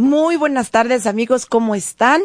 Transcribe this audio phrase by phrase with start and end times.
[0.00, 2.22] Muy buenas tardes amigos, ¿cómo están?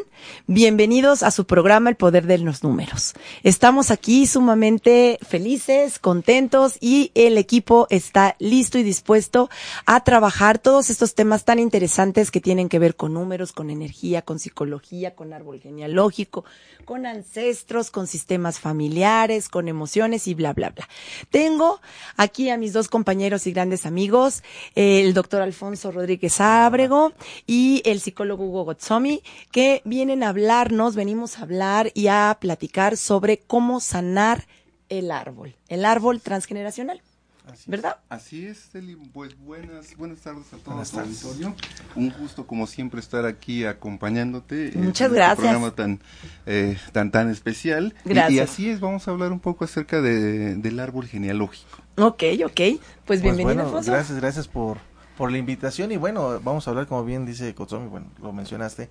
[0.48, 3.16] Bienvenidos a su programa El Poder de los Números.
[3.44, 9.50] Estamos aquí sumamente felices, contentos y el equipo está listo y dispuesto
[9.86, 14.22] a trabajar todos estos temas tan interesantes que tienen que ver con números, con energía,
[14.22, 16.46] con psicología, con árbol genealógico,
[16.86, 20.88] con ancestros, con sistemas familiares, con emociones y bla, bla, bla.
[21.30, 21.82] Tengo
[22.16, 24.44] aquí a mis dos compañeros y grandes amigos,
[24.76, 27.12] el doctor Alfonso Rodríguez Ábrego
[27.46, 29.22] y el psicólogo Hugo Gotsomi,
[29.52, 34.46] que vienen a hablarnos, venimos a hablar y a platicar sobre cómo sanar
[34.90, 37.02] el árbol, el árbol transgeneracional.
[37.52, 37.98] Así ¿Verdad?
[37.98, 38.96] Es, así es, Eli.
[38.96, 41.56] Pues buenas, buenas tardes a todos auditorio.
[41.96, 44.72] Un gusto, como siempre, estar aquí acompañándote.
[44.76, 45.40] Muchas en gracias.
[45.40, 46.00] Este programa tan,
[46.48, 47.94] eh, tan, tan especial.
[48.04, 48.32] Gracias.
[48.32, 51.78] Y, y, así es, vamos a hablar un poco acerca de, del árbol genealógico.
[51.98, 52.52] Ok, ok.
[52.56, 53.92] Pues, pues bienvenido, bueno, Alfonso.
[53.92, 54.80] Gracias, gracias por,
[55.18, 58.90] por la invitación y bueno, vamos a hablar, como bien dice Kotsomi, bueno, lo mencionaste,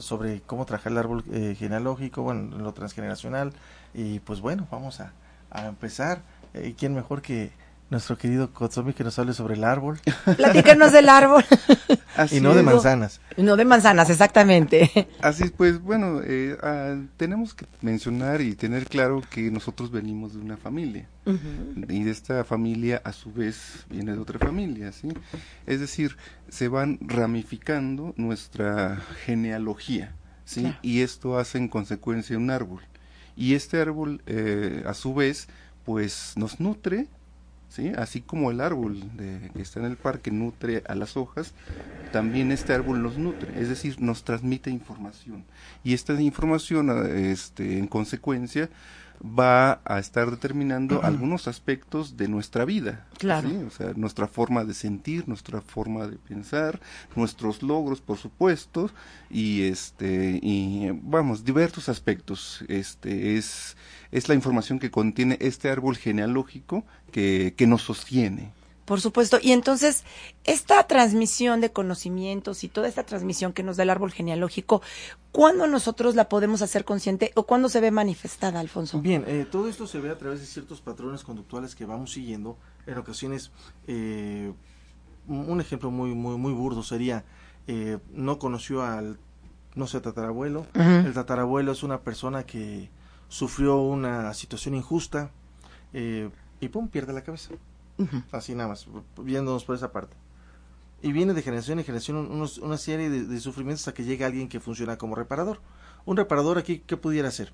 [0.00, 3.52] sobre cómo trabajar el árbol eh, genealógico, bueno, lo transgeneracional
[3.94, 5.12] y pues bueno, vamos a,
[5.50, 6.22] a empezar.
[6.54, 7.50] ¿Y quién mejor que
[7.90, 9.98] nuestro querido Kotsomi que nos hable sobre el árbol?
[10.36, 11.44] Platícanos del árbol.
[12.30, 13.20] y no de manzanas.
[13.36, 15.08] No de manzanas, exactamente.
[15.20, 20.40] Así pues, bueno, eh, ah, tenemos que mencionar y tener claro que nosotros venimos de
[20.40, 21.08] una familia.
[21.24, 21.92] Uh -huh.
[21.92, 25.08] Y de esta familia, a su vez, viene de otra familia, ¿sí?
[25.66, 26.16] Es decir,
[26.48, 30.14] se van ramificando nuestra genealogía,
[30.44, 30.62] ¿sí?
[30.62, 30.78] Claro.
[30.82, 32.82] Y esto hace en consecuencia un árbol.
[33.36, 35.48] Y este árbol, eh, a su vez,
[35.84, 37.08] pues nos nutre
[37.68, 37.92] ¿Sí?
[37.96, 41.52] así como el árbol de, que está en el parque nutre a las hojas,
[42.12, 45.44] también este árbol nos nutre, es decir, nos transmite información.
[45.84, 48.70] Y esta información, este, en consecuencia,
[49.22, 53.06] va a estar determinando algunos aspectos de nuestra vida.
[53.18, 53.48] Claro.
[53.48, 53.56] ¿sí?
[53.66, 56.80] O sea, nuestra forma de sentir, nuestra forma de pensar,
[57.14, 58.90] nuestros logros, por supuesto,
[59.30, 62.64] y este, y vamos, diversos aspectos.
[62.68, 63.76] Este es,
[64.12, 68.52] es la información que contiene este árbol genealógico que, que nos sostiene.
[68.86, 69.38] Por supuesto.
[69.42, 70.04] Y entonces,
[70.44, 74.80] esta transmisión de conocimientos y toda esta transmisión que nos da el árbol genealógico,
[75.32, 79.00] ¿cuándo nosotros la podemos hacer consciente o cuándo se ve manifestada, Alfonso?
[79.00, 82.56] Bien, eh, todo esto se ve a través de ciertos patrones conductuales que vamos siguiendo.
[82.86, 83.50] En ocasiones,
[83.88, 84.52] eh,
[85.26, 87.24] un ejemplo muy, muy, muy burdo sería,
[87.66, 89.18] eh, no conoció al,
[89.74, 90.60] no sé, tatarabuelo.
[90.60, 91.06] Uh -huh.
[91.06, 92.88] El tatarabuelo es una persona que
[93.28, 95.30] sufrió una situación injusta
[95.92, 97.50] y pum, pierde la cabeza.
[97.98, 98.24] Uh -huh.
[98.32, 98.86] Así nada más,
[99.22, 100.16] viéndonos por esa parte.
[101.02, 104.26] Y viene de generación en generación unos, una serie de, de, sufrimientos hasta que llega
[104.26, 105.60] alguien que funciona como reparador.
[106.04, 107.52] Un reparador aquí, ¿qué pudiera ser?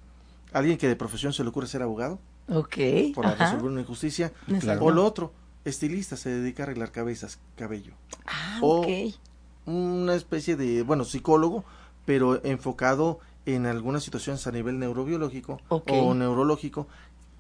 [0.53, 2.19] Alguien que de profesión se le ocurre ser abogado.
[2.49, 2.77] Ok.
[3.15, 3.45] Por Ajá.
[3.45, 4.33] resolver una injusticia.
[4.49, 4.85] Exacto.
[4.85, 5.33] O lo otro,
[5.65, 7.95] estilista, se dedica a arreglar cabezas, cabello.
[8.27, 9.15] Ah, o ok.
[9.67, 11.65] una especie de, bueno, psicólogo,
[12.05, 15.99] pero enfocado en algunas situaciones a nivel neurobiológico okay.
[15.99, 16.87] o neurológico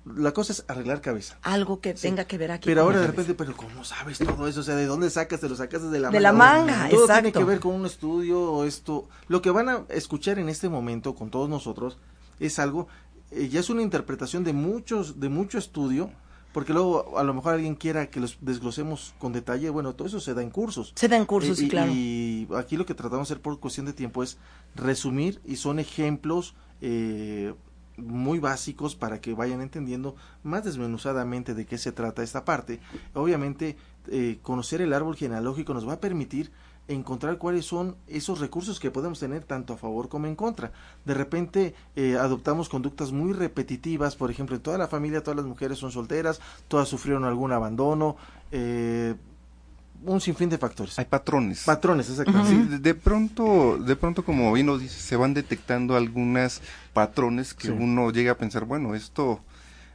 [0.04, 1.38] la cosa es arreglar cabeza.
[1.42, 2.02] Algo que sí.
[2.02, 2.66] tenga que ver aquí.
[2.66, 4.60] Pero ahora de repente, pero ¿cómo sabes todo eso?
[4.60, 5.40] O sea, ¿de dónde sacas?
[5.40, 6.20] ¿Te lo sacas de la de manga?
[6.20, 7.22] la manga, todo exacto.
[7.22, 9.08] tiene que ver con un estudio o esto.
[9.28, 11.98] Lo que van a escuchar en este momento con todos nosotros
[12.40, 12.88] es algo,
[13.30, 16.10] eh, ya es una interpretación de muchos, de mucho estudio,
[16.52, 20.20] porque luego a lo mejor alguien quiera que los desglosemos con detalle, bueno, todo eso
[20.20, 20.92] se da en cursos.
[20.94, 21.92] Se da en cursos, sí, y, claro.
[21.92, 24.38] Y aquí lo que tratamos de hacer por cuestión de tiempo es
[24.74, 27.54] resumir y son ejemplos eh,
[27.96, 32.80] muy básicos para que vayan entendiendo más desmenuzadamente de qué se trata esta parte.
[33.14, 33.76] Obviamente,
[34.08, 36.50] eh, conocer el árbol genealógico nos va a permitir
[36.88, 40.72] encontrar cuáles son esos recursos que podemos tener tanto a favor como en contra.
[41.04, 45.46] De repente eh, adoptamos conductas muy repetitivas, por ejemplo, en toda la familia todas las
[45.46, 48.16] mujeres son solteras, todas sufrieron algún abandono,
[48.50, 49.14] eh,
[50.04, 50.98] un sinfín de factores.
[50.98, 51.62] Hay patrones.
[51.64, 52.50] Patrones, exactamente.
[52.50, 56.60] Sí, de, de pronto, de pronto como bien nos dice, se van detectando algunas
[56.92, 57.72] patrones que Sí.
[57.72, 59.40] uno llega a pensar, bueno, esto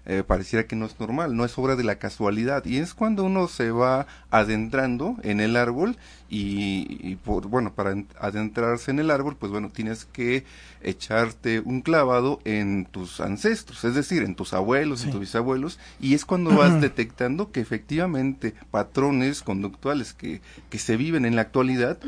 [0.09, 2.63] eh, pareciera que no es normal, no es obra de la casualidad.
[2.63, 5.97] Y es cuando uno se va adentrando en el árbol
[6.29, 10.45] y, por, bueno, para adentrarse en el árbol, pues bueno, tienes que
[10.81, 16.13] echarte un clavado en tus ancestros, es decir, en tus abuelos, en tus bisabuelos, y
[16.13, 21.99] es cuando vas detectando que efectivamente patrones conductuales que, que se viven en la actualidad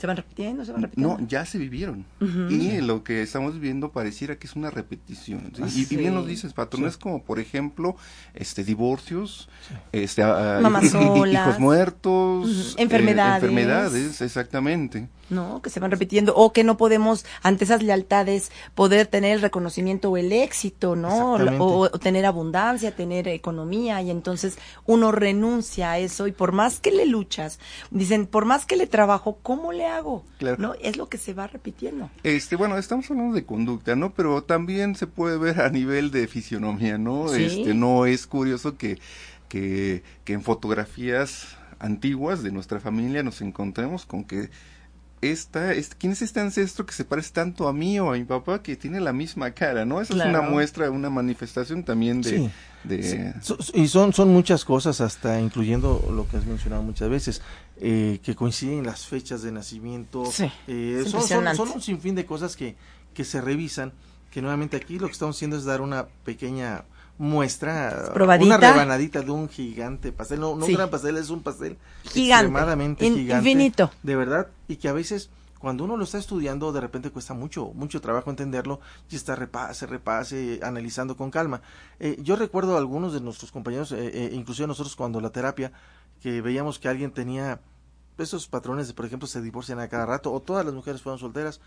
[0.00, 0.64] ¿Se van repitiendo?
[0.64, 1.18] ¿Se van repitiendo?
[1.18, 2.06] No, ya se vivieron.
[2.48, 5.52] Y lo que estamos viendo pareciera que es una repetición.
[5.74, 7.96] Y, bien nos dices, patrones como, por ejemplo,
[8.32, 9.50] este divorcios,
[9.92, 13.42] este, ah, hijos muertos, eh, enfermedades.
[13.42, 15.06] enfermedades, exactamente.
[15.30, 15.62] ¿No?
[15.62, 20.10] Que se van repitiendo o que no podemos, ante esas lealtades, poder tener el reconocimiento
[20.10, 21.34] o el éxito, ¿no?
[21.58, 26.90] O, tener abundancia, tener economía y entonces uno renuncia a eso y por más que
[26.90, 27.58] le luchas,
[27.90, 30.24] dicen, por más que le trabajo, ¿cómo le hago?
[30.58, 30.74] ¿No?
[30.80, 32.10] Es lo que se va repitiendo.
[32.22, 34.12] Este, bueno, estamos hablando de conducta, ¿no?
[34.14, 37.32] Pero también se puede ver a nivel de fisionomía, ¿no?
[37.34, 38.98] Este, no es curioso que,
[39.48, 44.50] que, que en fotografías antiguas de nuestra familia nos encontremos con que
[45.22, 48.62] esta, ¿quién es este ancestro que se parece tanto a mí o a mi papá
[48.62, 50.00] que tiene la misma cara, ¿no?
[50.00, 52.50] Esa es una muestra, una manifestación también de...
[53.74, 57.42] y son, son muchas cosas, hasta incluyendo lo que has mencionado muchas veces,
[57.76, 60.24] eh, que coinciden las fechas de nacimiento.
[60.66, 61.22] Eh, son,
[61.54, 62.76] son, un sinfín de cosas que,
[63.12, 63.92] que se revisan,
[64.30, 66.84] que nuevamente aquí lo que estamos haciendo es dar una pequeña
[67.20, 71.76] muestra una rebanadita de un gigante pastel, no, no un gran pastel, es un pastel
[72.04, 73.90] gigante, extremadamente gigante, infinito.
[74.02, 75.28] de verdad, y que a veces
[75.58, 78.80] cuando uno lo está estudiando de repente cuesta mucho, mucho trabajo entenderlo
[79.10, 81.60] y está repase, repase, analizando con calma.
[81.98, 85.72] Eh, yo recuerdo a algunos de nuestros compañeros, eh, eh, inclusive nosotros cuando la terapia,
[86.22, 87.60] que veíamos que alguien tenía
[88.16, 91.18] esos patrones de, por ejemplo, se divorcian a cada rato, o todas las mujeres fueron
[91.18, 91.60] solteras,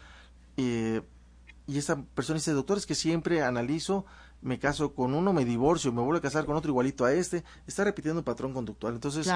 [0.56, 4.06] y esa persona dice, doctor, es que siempre analizo
[4.44, 7.44] me caso con uno, me divorcio, me vuelvo a casar con otro igualito a este,
[7.66, 8.94] está repitiendo un patrón conductual.
[8.94, 9.28] Entonces,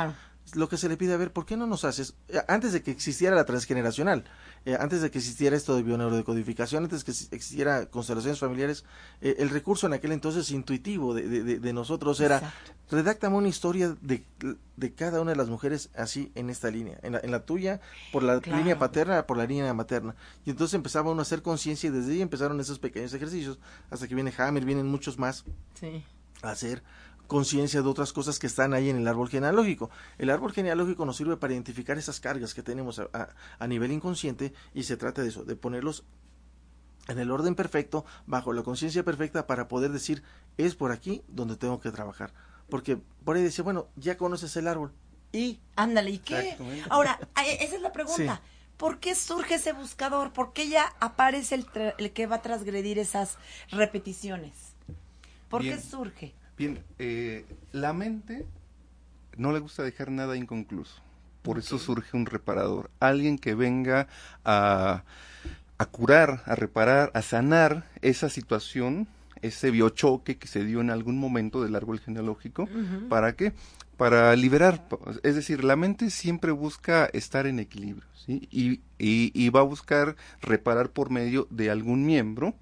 [0.54, 2.16] lo que se le pide a ver, ¿por qué no nos haces?
[2.30, 4.24] Eh, antes de que existiera la transgeneracional,
[4.66, 8.86] eh, antes de que existiera esto de bioneurodecodificación, antes de que existiera constelaciones familiares,
[9.22, 12.54] eh, el recurso en aquel entonces intuitivo de, de, de nosotros era,
[12.90, 14.24] redáctame una historia de,
[14.78, 17.82] de, cada una de las mujeres así en esta línea, en la, en la tuya,
[18.12, 20.16] por la línea paterna, por la línea materna.
[20.46, 23.60] Y entonces empezaba uno a hacer conciencia y desde ahí empezaron esos pequeños ejercicios,
[23.90, 25.44] hasta que viene Hammer, vienen muchos más
[26.42, 26.84] a hacer
[27.28, 29.90] conciencia de otras cosas que están ahí en el árbol genealógico.
[30.18, 34.84] El árbol genealógico nos sirve para identificar esas cargas que tenemos a, nivel inconsciente y
[34.84, 36.04] se trata de eso, de ponerlos
[37.08, 40.24] en el orden perfecto, bajo la conciencia perfecta para poder decir,
[40.58, 42.34] es por aquí donde tengo que trabajar.
[42.70, 44.92] Porque por ahí dice, bueno, ya conoces el árbol.
[45.32, 45.60] Y...
[45.76, 46.58] Ándale, ¿y qué?
[46.90, 48.42] Ahora, esa es la pregunta.
[48.76, 50.34] ¿Por qué surge ese buscador?
[50.34, 51.66] ¿Por qué ya aparece el,
[51.98, 53.38] el que va a transgredir esas
[53.72, 54.54] repeticiones?
[55.50, 56.34] ¿Por qué surge?
[56.58, 58.46] Bien, eh, la mente
[59.38, 61.02] no le gusta dejar nada inconcluso.
[61.44, 62.90] Por eso surge un reparador.
[63.00, 64.08] Alguien que venga
[64.44, 65.04] a,
[65.78, 69.08] a curar, a reparar, a sanar esa situación,
[69.42, 72.68] ese biochoque que se dio en algún momento del árbol genealógico.
[73.08, 73.54] ¿Para qué?
[73.96, 74.88] Para liberar.
[75.24, 78.08] Es decir, la mente siempre busca estar en equilibrio.
[78.26, 78.48] ¿sí?
[78.52, 82.56] Y, y, va a buscar reparar por medio de algún miembro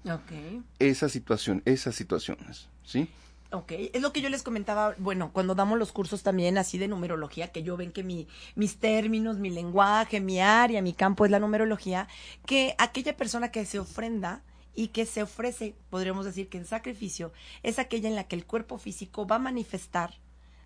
[0.78, 2.68] esa situación, esas situaciones.
[2.84, 3.08] ¿sí?
[3.52, 6.88] Ok, es lo que yo les comentaba, bueno, cuando damos los cursos también así de
[6.88, 8.26] numerología, que yo ven que mi,
[8.56, 12.08] mis términos, mi lenguaje, mi área, mi campo es la numerología,
[12.44, 14.42] que aquella persona que se ofrenda
[14.74, 17.32] y que se ofrece, podríamos decir que en sacrificio,
[17.62, 20.18] es aquella en la que el cuerpo físico va a manifestar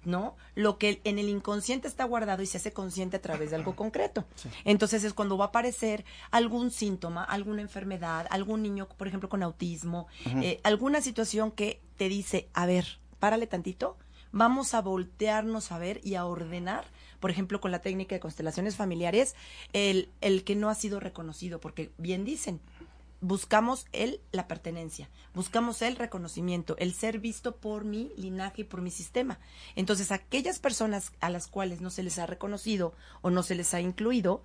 [0.05, 0.37] ¿no?
[0.55, 3.77] Lo que en el inconsciente está guardado y se hace consciente a través de algo
[3.77, 4.25] concreto.
[4.65, 9.43] Entonces es cuando va a aparecer algún síntoma, alguna enfermedad, algún niño, por ejemplo, con
[9.43, 10.07] autismo,
[10.43, 13.97] eh, alguna situación que te dice, a ver, párale tantito,
[14.33, 16.85] vamos a voltearnos a ver y a ordenar,
[17.21, 19.35] por ejemplo, con la técnica de constelaciones familiares,
[19.73, 22.61] el, el que no ha sido reconocido, porque bien dicen,
[23.21, 28.81] buscamos el la pertenencia, buscamos el reconocimiento, el ser visto por mi linaje y por
[28.81, 29.39] mi sistema.
[29.77, 33.75] Entonces, aquellas personas a las cuales no se les ha reconocido o no se les
[33.75, 34.43] ha incluido,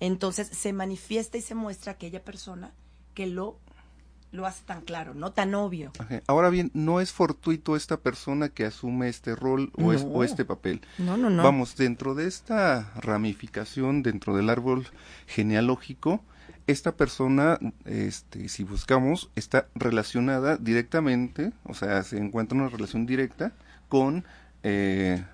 [0.00, 2.74] entonces se manifiesta y se muestra aquella persona
[3.14, 3.58] que lo
[4.32, 5.92] lo hace tan claro, no tan obvio.
[6.26, 10.82] Ahora bien, no es fortuito esta persona que asume este rol o, o este papel.
[10.98, 11.42] No, no, no.
[11.42, 14.88] Vamos, dentro de esta ramificación, dentro del árbol
[15.26, 16.22] genealógico,
[16.66, 23.52] esta persona, este, si buscamos, está relacionada directamente, o sea, se encuentra una relación directa
[23.88, 24.24] con,
[24.62, 25.24] eh,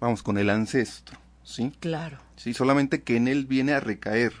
[0.00, 1.72] vamos, con el ancestro, ¿sí?
[1.80, 2.18] Claro.
[2.36, 4.32] Sí, solamente que en él viene a recaer.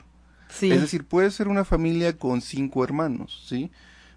[0.48, 0.70] Sí.
[0.70, 3.70] Es decir, puede ser una familia con cinco hermanos, ¿sí?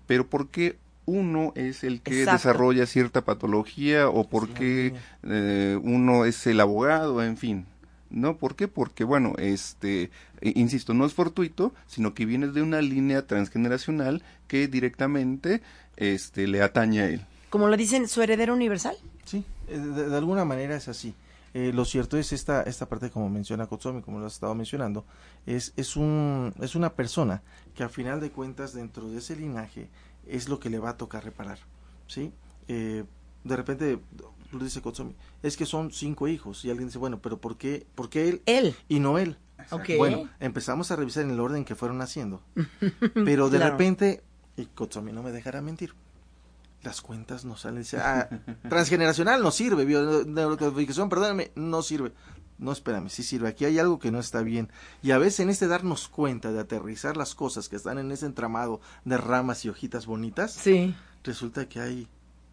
[0.06, 6.26] Pero ¿por qué uno es el que desarrolla cierta patología o por qué eh, uno
[6.26, 7.66] es el abogado, en fin.
[8.10, 8.38] ¿No?
[8.38, 8.68] ¿Por qué?
[8.68, 14.68] Porque, bueno, este, insisto, no es fortuito, sino que viene de una línea transgeneracional que
[14.68, 15.62] directamente
[15.98, 17.26] este, le atañe a él.
[17.50, 18.96] Como lo dicen, su heredero universal.
[19.26, 21.14] Sí, eh, de, alguna manera es así.
[21.54, 25.06] Eh, lo cierto es esta, esta parte, como menciona Kotsomi, como lo has estado mencionando,
[25.46, 27.42] es, es, un, es una persona
[27.74, 29.88] que a final de cuentas dentro de ese linaje
[30.28, 31.60] es lo que le va a tocar reparar.
[32.08, 32.34] ¿sí?
[32.68, 33.06] Eh,
[33.44, 34.00] de repente,
[34.52, 37.86] lo dice Kotsomi, es que son cinco hijos y alguien dice, bueno, pero ¿por qué,
[37.96, 38.42] por qué él?
[38.46, 38.76] Él.
[38.88, 39.38] Y no él.
[39.98, 42.42] Bueno, empezamos a revisar en el orden que fueron haciendo.
[43.14, 44.24] pero de repente,
[44.58, 45.94] y Kotsomi no me dejará mentir,
[46.84, 47.84] las cuentas no salen.
[47.98, 48.30] Ah,
[48.70, 52.12] transgeneracional no sirve, neurocodificación, perdóname, no sirve.
[52.58, 53.50] No, espérame, sí sirve.
[53.50, 54.72] Aquí hay algo que no está bien.
[55.02, 58.26] Y a veces en este darnos cuenta de aterrizar las cosas que están en ese
[58.26, 60.96] entramado de ramas y hojitas bonitas, sí.
[61.24, 62.08] resulta que hay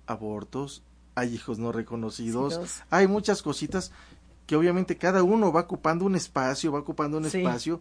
[0.07, 0.83] abortos,
[1.15, 3.93] hay hijos no reconocidos, hay muchas cositas
[4.47, 7.81] que obviamente cada uno va ocupando un espacio, va ocupando un espacio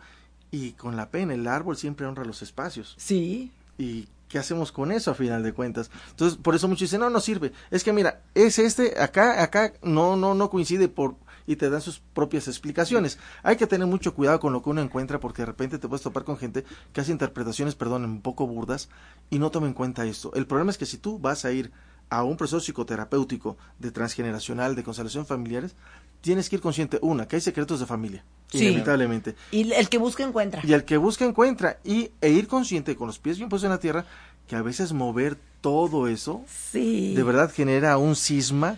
[0.52, 2.96] y con la pena el árbol siempre honra los espacios.
[2.98, 3.52] Sí.
[3.78, 5.90] Y ¿qué hacemos con eso a final de cuentas?
[6.12, 7.52] Entonces, por eso muchos dicen, no, no sirve.
[7.72, 11.16] Es que mira, es este, acá, acá no, no, no coincide por,
[11.48, 13.18] y te dan sus propias explicaciones.
[13.44, 16.04] Hay que tener mucho cuidado con lo que uno encuentra porque de repente te puedes
[16.04, 18.90] topar con gente que hace interpretaciones, perdón, un poco burdas
[19.30, 20.32] y no toma en cuenta esto.
[20.34, 21.72] El problema es que si tú vas a ir
[22.12, 25.76] a un proceso psicoterapéutico de transgeneracional, de constelación familiares,
[26.20, 29.34] tienes que ir consciente, una, que hay secretos de familia, inevitablemente.
[29.50, 30.62] Y el que busca encuentra.
[30.64, 31.80] Y el que busca encuentra.
[31.86, 34.06] Y, e ir consciente con los pies bien puestos en la tierra,
[34.46, 37.16] que a veces mover todo eso, sí.
[37.16, 38.78] de verdad genera un cisma,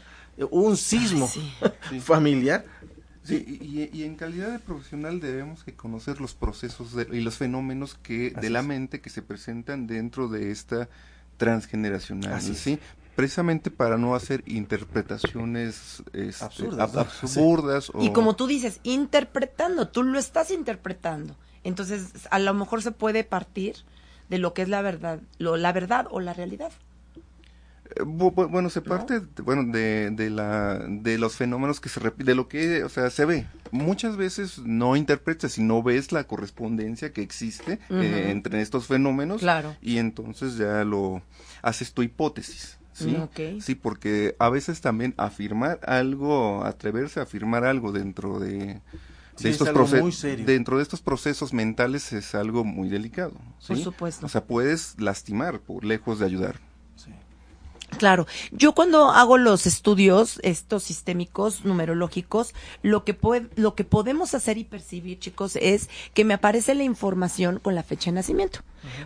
[0.51, 1.27] un sismo
[2.01, 2.65] familiar.
[3.23, 8.29] Sí, y, en calidad de profesional debemos que conocer los procesos y los fenómenos que
[8.29, 10.87] de la mente que se presentan dentro de esta
[11.37, 12.77] transgeneracional, ¿sí?
[13.15, 20.51] Precisamente para no hacer interpretaciones este, absurdas, y como tú dices interpretando tú lo estás
[20.51, 21.35] interpretando.
[21.63, 23.75] Entonces a lo mejor se puede partir
[24.29, 26.71] de lo que es la verdad lo, la verdad o la realidad.
[27.95, 32.35] Eh, bueno se parte bueno de, de la de los fenómenos que se repiten de
[32.35, 33.45] lo que o sea se ve.
[33.71, 39.75] Muchas veces no interpretas sino ves la correspondencia que existe eh, entre estos fenómenos claro.
[39.81, 41.21] y entonces ya lo
[41.61, 43.17] haces tu hipótesis ¿sí?
[43.61, 48.81] Sí, porque a veces también afirmar algo, atreverse a afirmar algo dentro de,
[49.43, 53.33] estos procesos dentro de estos procesos mentales es algo muy delicado.
[53.67, 54.25] Por supuesto.
[54.25, 56.59] O sea, puedes lastimar por lejos de ayudar.
[57.97, 63.17] Claro, yo cuando hago los estudios, estos sistémicos, numerológicos, lo que,
[63.55, 67.83] lo que podemos hacer y percibir, chicos, es que me aparece la información con la
[67.83, 68.59] fecha de nacimiento,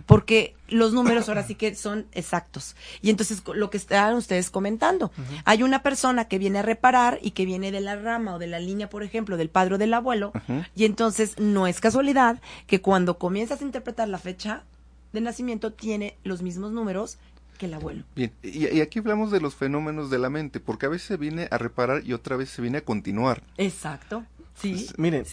[0.06, 2.76] porque los números ahora sí que son exactos.
[3.02, 5.10] Y entonces, lo que están ustedes comentando,
[5.44, 8.46] hay una persona que viene a reparar y que viene de la rama o de
[8.46, 10.32] la línea, por ejemplo, del padre o del abuelo,
[10.74, 14.64] y entonces no es casualidad que cuando comienzas a interpretar la fecha
[15.12, 17.18] de nacimiento tiene los mismos números
[17.58, 18.04] que el abuelo.
[18.16, 21.48] Bien, y, aquí hablamos de los fenómenos de la mente, porque a veces se viene
[21.50, 23.42] a reparar y otra vez se viene a continuar.
[23.58, 24.24] Exacto.
[24.54, 24.72] Sí.
[24.72, 25.24] Pues, miren,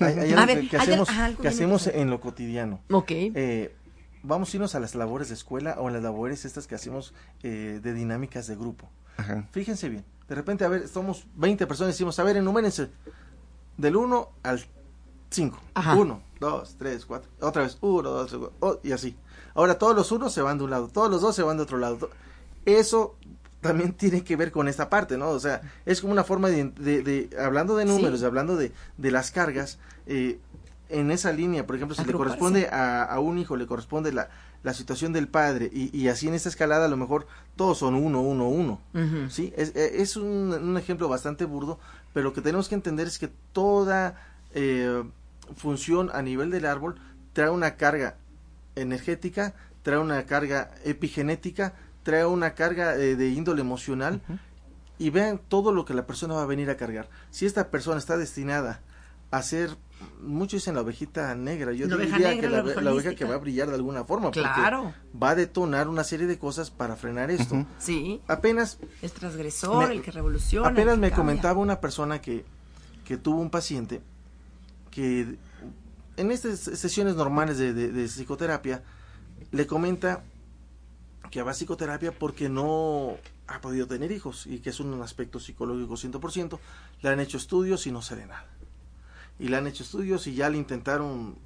[0.00, 1.08] hay, algo que, hacemos,
[1.40, 2.80] que hacemos en lo cotidiano.
[2.90, 3.10] Ok.
[3.10, 3.74] Eh,
[4.22, 7.14] vamos a irnos a las labores de escuela o a las labores estas que hacemos
[7.42, 8.90] eh, de dinámicas de grupo.
[9.16, 9.46] Ajá.
[9.52, 12.90] Fíjense bien, de repente, a ver, somos 20 personas y decimos, a ver, enumérense
[13.76, 14.64] del 1 al
[15.30, 15.60] 5.
[15.96, 19.16] 1, 2, 3, 4, otra vez, 1, 2, 3, 4, y así.
[19.54, 21.62] Ahora todos los unos se van de un lado, todos los dos se van de
[21.62, 22.10] otro lado.
[22.64, 23.16] Eso
[23.60, 25.30] también tiene que ver con esta parte, ¿no?
[25.30, 29.30] O sea, es como una forma de, de, hablando de números, hablando de, de las
[29.30, 30.38] cargas, eh,
[30.90, 34.28] en esa línea, por ejemplo, si le corresponde a, a, un hijo, le corresponde la,
[34.62, 37.94] la situación del padre, y, y, así en esta escalada a lo mejor todos son
[37.94, 38.80] uno, uno, uno,
[39.30, 39.52] ¿sí?
[39.56, 41.78] Es, e, es un, un, ejemplo bastante burdo,
[42.12, 44.20] pero lo que tenemos que entender es que toda
[44.52, 45.04] eh,
[45.56, 46.96] función a nivel del árbol
[47.32, 48.16] trae una carga
[48.76, 54.20] energética, trae una carga epigenética, trae una carga eh, de índole emocional
[54.98, 57.08] y vean todo lo que la persona va a venir a cargar.
[57.30, 58.80] Si esta persona está destinada
[59.30, 59.76] a ser,
[60.22, 63.74] muchos dicen la ovejita negra, yo diría que la, oveja que va a brillar de
[63.74, 64.94] alguna forma, claro.
[65.20, 67.66] va a detonar una serie de cosas para frenar esto.
[67.78, 68.20] Sí.
[68.28, 68.78] Apenas...
[69.02, 70.68] El transgresor, el que revoluciona.
[70.68, 72.44] Apenas me comentaba una persona que,
[73.04, 74.00] que tuvo un paciente
[74.90, 75.36] que
[76.16, 78.82] en estas sesiones normales de, psicoterapia,
[79.50, 80.24] le comenta
[81.30, 83.16] que va a psicoterapia porque no
[83.46, 86.58] ha podido tener hijos y que es un aspecto psicológico 100%.
[87.02, 88.46] Le han hecho estudios y no sale nada.
[89.38, 91.36] Y le han hecho estudios y ya le intentaron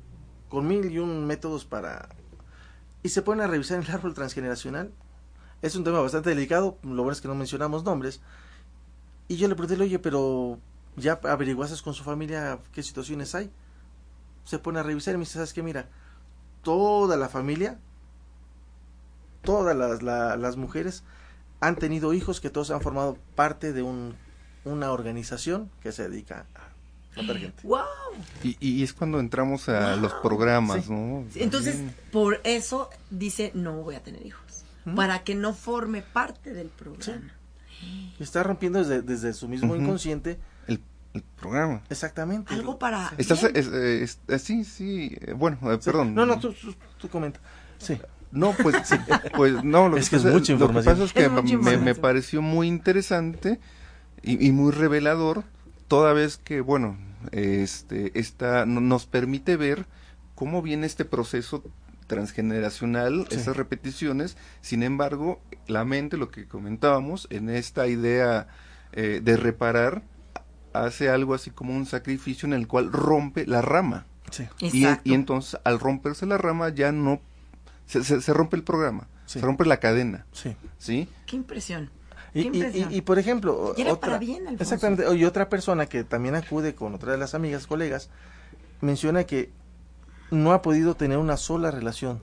[0.48, 2.08] con mil y un métodos para...
[3.02, 4.92] Y se ponen a revisar el árbol transgeneracional
[5.60, 8.20] es un tema bastante delicado, lo bueno es que no mencionamos nombres.
[9.26, 10.58] Y yo le pregunté, oye, pero
[10.96, 13.50] ¿ya averiguaste con su familia qué situaciones hay?
[14.48, 15.62] Se pone a revisar y me dice, ¿sabes qué?
[15.62, 15.90] Mira,
[16.62, 17.78] toda la familia,
[19.42, 21.02] todas las, las mujeres
[21.60, 24.14] han tenido hijos que todos han formado parte de un,
[24.64, 27.62] una organización que se dedica a matar gente.
[27.62, 27.84] ¡Wow!
[28.42, 31.26] Y, y es cuando entramos a los programas, ¿no?
[31.34, 34.64] Entonces, por eso dice, no voy a tener hijos.
[34.96, 37.34] Para que no forme parte del programa.
[38.18, 40.38] Está rompiendo desde, desde su mismo inconsciente
[41.14, 41.82] el, programa.
[41.88, 42.54] Exactamente.
[42.54, 43.12] Algo para...
[43.18, 46.14] Estás, es, es, es, sí, sí, bueno, eh, perdón.
[46.14, 47.40] No, no, tú, tú, tú comenta.
[47.78, 47.98] Sí.
[48.30, 48.96] No, pues, sí,
[49.36, 50.94] pues no, lo es que, pasa, es mucha lo que información.
[50.94, 53.58] pasa es que Es me, me, pareció muy interesante
[54.22, 55.44] y, y, muy revelador,
[55.86, 56.98] toda vez que, bueno,
[57.32, 59.86] este, esta, nos permite ver
[60.34, 61.64] cómo viene este proceso
[62.06, 63.36] transgeneracional, sí.
[63.36, 68.48] esas repeticiones, sin embargo, la mente, lo que comentábamos, en esta idea
[68.92, 70.02] eh, de reparar,
[70.84, 74.06] hace algo así como un sacrificio en el cual rompe la rama.
[74.30, 74.46] Sí.
[74.60, 77.20] Y, y, entonces, al romperse la rama, ya no
[77.86, 79.40] se, se, se rompe el programa, sí.
[79.40, 80.26] se rompe la cadena.
[80.32, 80.54] Sí.
[80.78, 81.08] ¿Sí?
[81.26, 81.90] Qué impresión.
[82.34, 84.62] Y, y, y, por ejemplo, y era otra, para bien, Alfonso.
[84.62, 88.10] exactamente, y otra persona que también acude con otra de las amigas, colegas,
[88.82, 89.50] menciona que
[90.30, 92.22] no ha podido tener una sola relación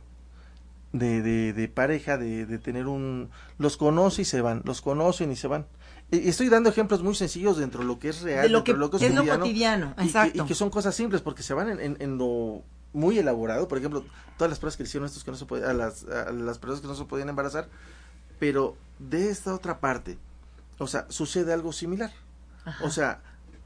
[0.93, 3.29] de, de, de pareja, de, de, tener un...
[3.57, 5.65] Los conoce y se van, los conocen y se van.
[6.11, 8.73] Y estoy dando ejemplos muy sencillos dentro de lo que es real, de lo que,
[8.73, 10.33] de lo que es, es lo cotidiano, y exacto.
[10.33, 13.67] Que, y que son cosas simples, porque se van en, en, en lo muy elaborado,
[13.67, 14.05] por ejemplo,
[14.37, 16.81] todas las pruebas que hicieron estos que no se podían, a las, a las personas
[16.81, 17.67] que no se podían embarazar,
[18.39, 20.17] pero de esta otra parte,
[20.77, 22.11] o sea, sucede algo similar.
[22.63, 22.85] Ajá.
[22.85, 23.21] O sea,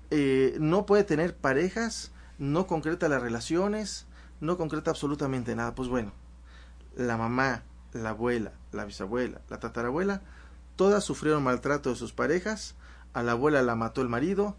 [0.10, 4.08] eh, no puede tener parejas, no concreta las relaciones,
[4.42, 5.76] no concreta absolutamente nada.
[5.76, 6.12] Pues bueno,
[6.96, 10.22] la mamá, la abuela, la bisabuela, la tatarabuela,
[10.80, 12.74] todas sufrieron maltrato de sus parejas.
[13.14, 14.56] A la abuela la mató el marido.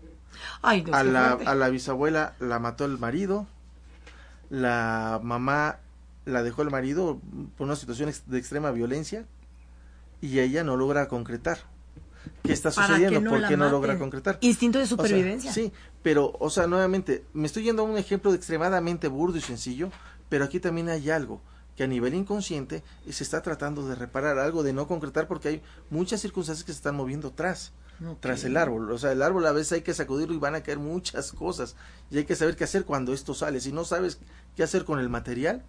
[0.60, 3.46] Ay, Dios a, la, a la bisabuela la mató el marido.
[4.50, 5.78] La mamá
[6.26, 7.18] la dejó el marido
[7.56, 9.24] por una situación de extrema violencia
[10.20, 11.60] y ella no logra concretar.
[12.42, 13.22] ¿Qué está sucediendo?
[13.22, 13.72] no ¿Por qué no maten?
[13.72, 14.36] logra concretar?
[14.42, 15.50] Instinto de supervivencia.
[15.50, 19.38] O sea, sí, pero, o sea, nuevamente, me estoy yendo a un ejemplo extremadamente burdo
[19.38, 19.90] y sencillo,
[20.28, 21.40] pero aquí también hay algo
[21.80, 25.62] que a nivel inconsciente se está tratando de reparar, algo de no concretar, porque hay
[25.88, 28.16] muchas circunstancias que se están moviendo tras, okay.
[28.20, 28.92] tras el árbol.
[28.92, 31.76] O sea, el árbol a veces hay que sacudirlo y van a caer muchas cosas,
[32.10, 33.62] y hay que saber qué hacer cuando esto sale.
[33.62, 34.18] Si no sabes
[34.56, 35.62] qué hacer con el material,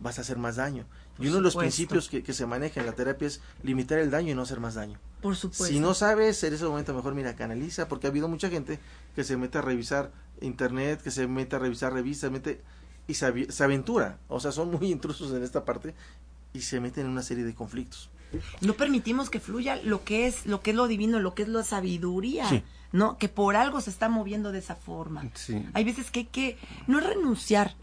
[0.00, 0.86] vas a hacer más daño.
[1.16, 4.00] Por y uno de los principios que, que, se maneja en la terapia es limitar
[4.00, 4.98] el daño y no hacer más daño.
[5.22, 5.66] Por supuesto.
[5.66, 8.80] Si no sabes, en ese momento mejor mira, canaliza, porque ha habido mucha gente
[9.14, 12.60] que se mete a revisar internet, que se mete a revisar revistas, mete
[13.08, 14.18] y se, se aventura.
[14.28, 15.94] O sea, son muy intrusos en esta parte
[16.52, 18.10] y se meten en una serie de conflictos.
[18.60, 21.48] No permitimos que fluya lo que es lo que es lo divino, lo que es
[21.48, 22.48] la sabiduría.
[22.48, 22.62] Sí.
[22.92, 23.18] ¿No?
[23.18, 25.28] Que por algo se está moviendo de esa forma.
[25.34, 25.62] Sí.
[25.74, 27.74] Hay veces que hay que no renunciar,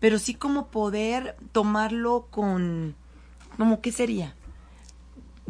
[0.00, 2.94] pero sí como poder tomarlo con,
[3.56, 4.34] como qué sería,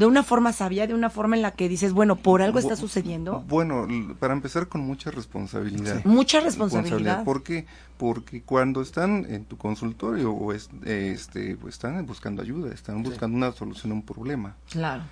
[0.01, 2.75] de una forma sabia, de una forma en la que dices, bueno, por algo está
[2.75, 3.45] sucediendo.
[3.47, 3.87] Bueno,
[4.19, 6.01] para empezar con mucha responsabilidad.
[6.03, 6.09] Sí.
[6.09, 7.23] Mucha responsabilidad.
[7.23, 7.67] ¿Por qué?
[7.99, 13.35] Porque cuando están en tu consultorio o es, este, pues están buscando ayuda, están buscando
[13.35, 13.43] sí.
[13.43, 14.57] una solución a un problema.
[14.71, 15.03] Claro.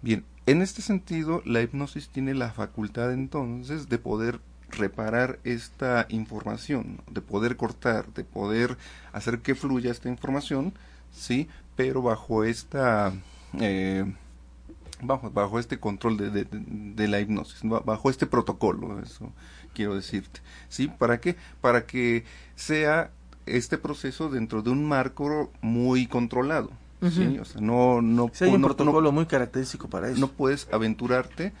[0.00, 7.02] Bien, en este sentido, la hipnosis tiene la facultad entonces de poder reparar esta información,
[7.10, 8.78] de poder cortar, de poder
[9.12, 10.72] hacer que fluya esta información,
[11.12, 13.12] sí, pero bajo esta
[13.60, 14.10] eh,
[15.02, 19.32] bajo bajo este control de, de, de, la hipnosis, bajo este protocolo, eso
[19.74, 23.10] quiero decirte, sí, para qué, para que sea
[23.46, 26.70] este proceso dentro de un marco muy controlado.
[27.00, 27.10] Uh -huh.
[27.10, 27.38] ¿sí?
[27.38, 30.20] O sea, no, no, sí, hay un no, protocolo no, muy característico para eso.
[30.20, 31.52] No puedes aventurarte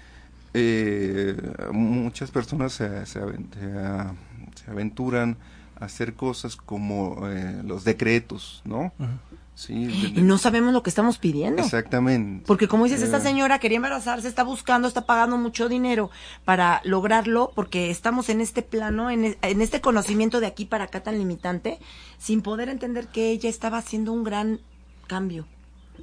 [0.52, 1.36] eh,
[1.72, 5.36] muchas personas se, se, se, aventuran
[5.78, 8.92] a hacer cosas como eh, los decretos, ¿no?
[8.98, 9.18] Uh -huh.
[9.60, 11.62] Sí, de, no sabemos lo que estamos pidiendo.
[11.62, 12.44] Exactamente.
[12.46, 16.10] Porque como dices, eh, esta señora quería embarazarse, está buscando, está pagando mucho dinero
[16.46, 21.02] para lograrlo, porque estamos en este plano, en, en este conocimiento de aquí para acá
[21.02, 21.78] tan limitante,
[22.18, 24.60] sin poder entender que ella estaba haciendo un gran
[25.06, 25.44] cambio.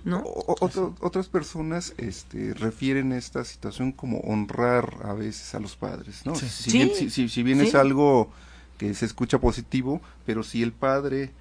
[0.03, 0.19] ¿No?
[0.19, 6.27] O, otro, otras personas este, refieren esta situación como honrar a veces a los padres,
[6.27, 6.35] ¿no?
[6.35, 6.47] Sí.
[6.47, 7.69] Si, bien, si, si, si bien Sí.
[7.69, 8.29] es algo
[8.77, 11.31] que se escucha positivo, pero si el padre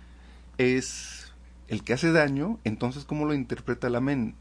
[0.56, 1.25] es
[1.68, 4.36] el que hace daño, entonces ¿cómo lo interpreta la mente?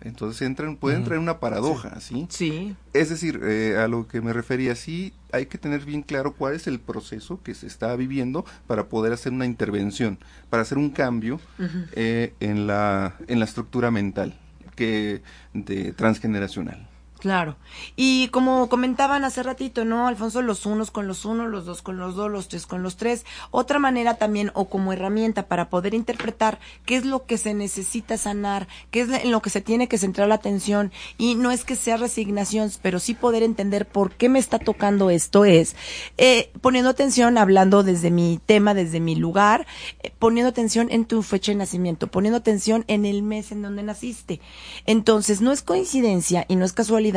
[0.00, 2.26] Entonces entran, puede entrar en una paradoja, ¿sí?
[2.30, 2.76] Sí.
[2.92, 6.54] Es decir, eh, a lo que me refería, sí hay que tener bien claro cuál
[6.54, 10.18] es el proceso que se está viviendo para poder hacer una intervención,
[10.50, 11.40] para hacer un cambio
[11.94, 14.38] eh, en, la, en la estructura mental.
[14.76, 16.88] que de transgeneracional.
[17.18, 17.56] Claro.
[17.96, 20.40] Y como comentaban hace ratito, ¿no, Alfonso?
[20.40, 23.26] Los unos con los unos, los dos con los dos, los tres con los tres.
[23.50, 28.16] Otra manera también, o como herramienta para poder interpretar qué es lo que se necesita
[28.16, 30.92] sanar, qué es en lo que se tiene que centrar la atención.
[31.16, 35.10] Y no es que sea resignación, pero sí poder entender por qué me está tocando
[35.10, 35.74] esto es,
[36.18, 39.66] eh, poniendo atención, hablando desde mi tema, desde mi lugar,
[40.04, 43.82] eh, poniendo atención en tu fecha de nacimiento, poniendo atención en el mes en donde
[43.82, 44.40] naciste.
[44.86, 47.07] Entonces, no es coincidencia y no es casualidad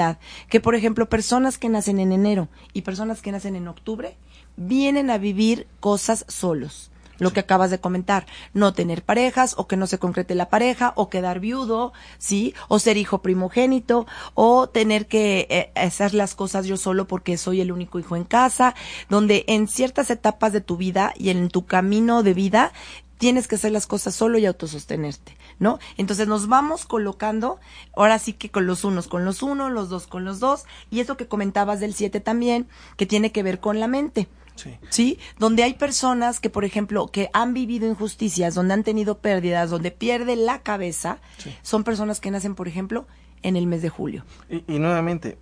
[0.49, 4.17] que, por ejemplo, personas que nacen en enero y personas que nacen en octubre
[4.56, 6.91] vienen a vivir cosas solos.
[7.17, 8.25] Lo que acabas de comentar,
[8.56, 12.56] no tener parejas o que no se concrete la pareja o quedar viudo, ¿sí?
[12.67, 17.62] O ser hijo primogénito o tener que eh, hacer las cosas yo solo porque soy
[17.62, 18.73] el único hijo en casa,
[19.08, 22.73] donde en ciertas etapas de tu vida y en tu camino de vida
[23.19, 25.80] tienes que hacer las cosas solo y autosostenerte, ¿no?
[25.95, 27.60] Entonces nos vamos colocando,
[27.95, 31.00] ahora sí que con los unos con los unos, los dos con los dos, y
[31.00, 34.28] eso que comentabas del siete también, que tiene que ver con la mente.
[34.56, 34.78] Sí.
[34.89, 35.19] sí.
[35.39, 39.91] Donde hay personas que, por ejemplo, que han vivido injusticias, donde han tenido pérdidas, donde
[39.91, 41.19] pierde la cabeza,
[41.62, 43.08] son personas que nacen, por ejemplo,
[43.43, 44.26] en el mes de julio.
[44.50, 45.38] y nuevamente,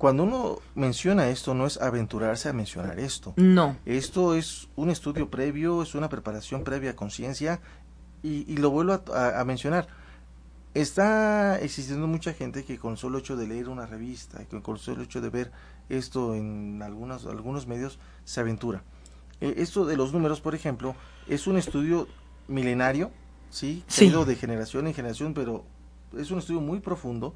[0.00, 3.34] cuando uno menciona esto, no es aventurarse a mencionar esto.
[3.36, 3.76] No.
[3.84, 7.60] Esto es un estudio previo, es una preparación previa a conciencia
[8.22, 9.88] y, lo vuelvo a, mencionar.
[10.74, 15.02] Está existiendo mucha gente que con solo hecho de leer una revista, que con solo
[15.02, 15.52] hecho de ver
[15.88, 18.82] esto en algunos, algunos medios, se aventura.
[19.40, 20.94] E, esto de los números, por ejemplo,
[21.28, 22.06] es un estudio
[22.46, 23.10] milenario,
[23.50, 23.82] ¿sí?
[23.88, 24.10] sí.
[24.10, 25.64] de generación en generación, pero
[26.16, 27.34] es un estudio muy profundo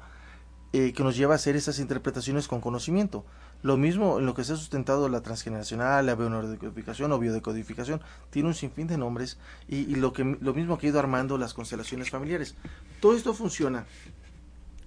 [0.73, 3.25] eh, que nos lleva a hacer esas interpretaciones con conocimiento.
[3.65, 7.99] Lo mismo en lo que se ha sustentado la transgeneracional, la bionodecodificación o biodecodificación,
[8.29, 11.55] tiene un sinfín de nombres y, lo, que, lo mismo que ha ido armando las
[11.55, 12.53] constelaciones familiares.
[13.01, 13.87] Todo esto funciona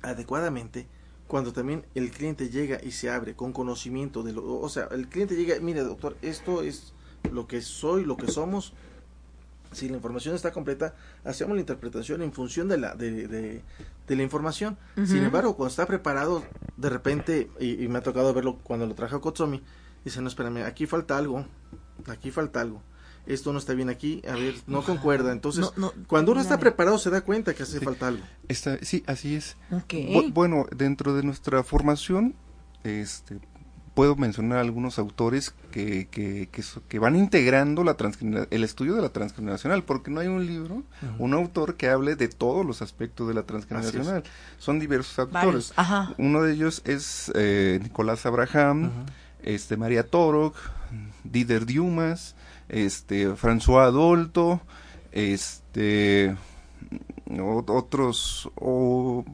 [0.01, 0.87] adecuadamente
[1.27, 5.09] cuando también el cliente llega y se abre con conocimiento de lo, o sea, el
[5.09, 6.93] cliente llega, mire doctor, esto es
[7.33, 8.75] lo que soy, lo que somos,
[9.73, 14.23] si la información está completa, hacemos la interpretación en función de la, de, de, la
[14.23, 14.79] información.
[15.05, 16.45] Sin embargo, cuando está preparado,
[16.77, 19.63] de repente, y, me ha tocado verlo cuando lo trajo Kotsomi,
[20.05, 21.47] dice, no, espérame, aquí falta algo,
[22.07, 22.83] aquí falta algo.
[23.27, 25.33] Esto no está bien aquí, a ver, no concuerda.
[25.33, 25.71] Entonces,
[26.07, 28.25] cuando uno está preparado se da cuenta que hace falta algo.
[28.49, 29.57] Está, sí, así es.
[30.33, 32.35] bueno, dentro de nuestra formación,
[32.85, 33.39] este,
[33.99, 36.49] puedo mencionar algunos autores que, que,
[36.89, 37.97] que, van integrando la
[38.49, 40.85] el estudio de la transgeneracional, porque no hay un libro,
[41.19, 44.23] un autor que hable de todos los aspectos de la transgeneracional.
[44.61, 45.73] Son diversos autores.
[46.17, 48.93] Uno de ellos es eh, Nicolás Abraham,
[49.43, 50.55] este María Torok,
[51.25, 52.37] Dider Diumas,
[52.69, 54.61] este François Adolto,
[55.11, 56.37] este
[57.67, 59.25] otros o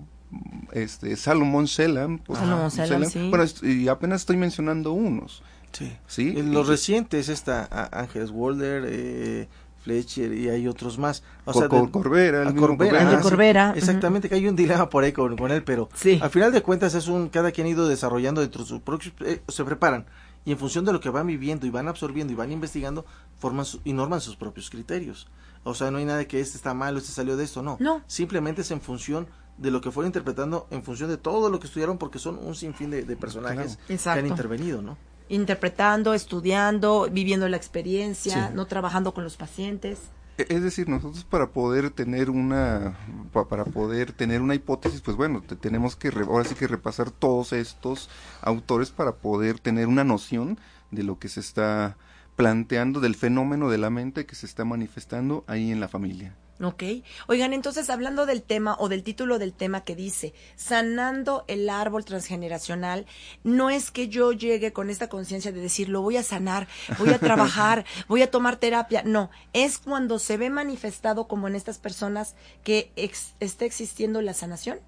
[0.72, 3.30] este Salomón Selam, pues, Salomón sí.
[3.30, 5.42] Bueno, y apenas estoy mencionando unos.
[5.72, 5.92] Sí.
[6.06, 6.32] ¿sí?
[6.32, 9.48] Los recientes está Ángeles Walder, eh,
[9.82, 11.22] Fletcher y hay otros más.
[11.44, 13.74] O sea, Corbera, el Corbera, Corbera.
[13.76, 15.88] Exactamente, que hay un dilema por ahí con, él, pero
[16.20, 19.12] al final de cuentas es un, cada quien ha ido desarrollando dentro de su propio,
[19.20, 20.06] eh, se preparan
[20.44, 23.04] y en función de lo que van viviendo y van absorbiendo y van investigando,
[23.38, 25.26] forman y norman sus propios criterios.
[25.62, 27.62] O sea, no hay nada de que este está mal o este salió de esto,
[27.62, 27.78] no.
[27.80, 28.02] No.
[28.06, 31.66] Simplemente es en función de lo que fueron interpretando en función de todo lo que
[31.66, 34.96] estudiaron porque son un sinfín de, personajes que han intervenido, ¿no?
[35.28, 40.00] Interpretando, estudiando, viviendo la experiencia, no trabajando con los pacientes.
[40.36, 42.98] E, es decir, nosotros para poder tener una
[43.32, 48.10] para poder tener una hipótesis, pues bueno, tenemos que ahora sí que repasar todos estos
[48.42, 50.58] autores para poder tener una noción
[50.90, 51.96] de lo que se está
[52.36, 56.34] planteando del fenómeno de la mente que se está manifestando ahí en la familia.
[56.60, 56.84] Ok.
[57.26, 62.04] Oigan, entonces hablando del tema o del título del tema que dice, sanando el árbol
[62.04, 63.06] transgeneracional,
[63.42, 67.10] no es que yo llegue con esta conciencia de decir, lo voy a sanar, voy
[67.10, 69.02] a trabajar, voy a tomar terapia.
[69.04, 72.92] No, es cuando se ve manifestado como en estas personas que
[73.40, 74.78] está existiendo la sanación.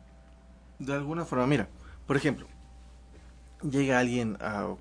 [0.79, 1.69] De alguna forma, mira,
[2.07, 2.47] por ejemplo,
[3.69, 4.75] llega alguien a...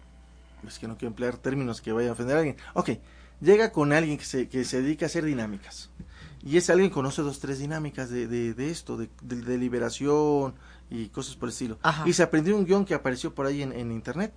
[0.68, 2.58] Es que no quiero emplear términos que vaya a ofender a alguien.
[2.74, 2.92] Ok,
[3.42, 5.90] llega con alguien que se, que se dedica a hacer dinámicas
[6.46, 10.54] y ese alguien conoce dos, tres dinámicas de, de, esto, de, de, liberación
[10.92, 11.80] y cosas por el estilo.
[12.06, 14.32] Y se aprendió un guion que apareció por ahí en, en, internet.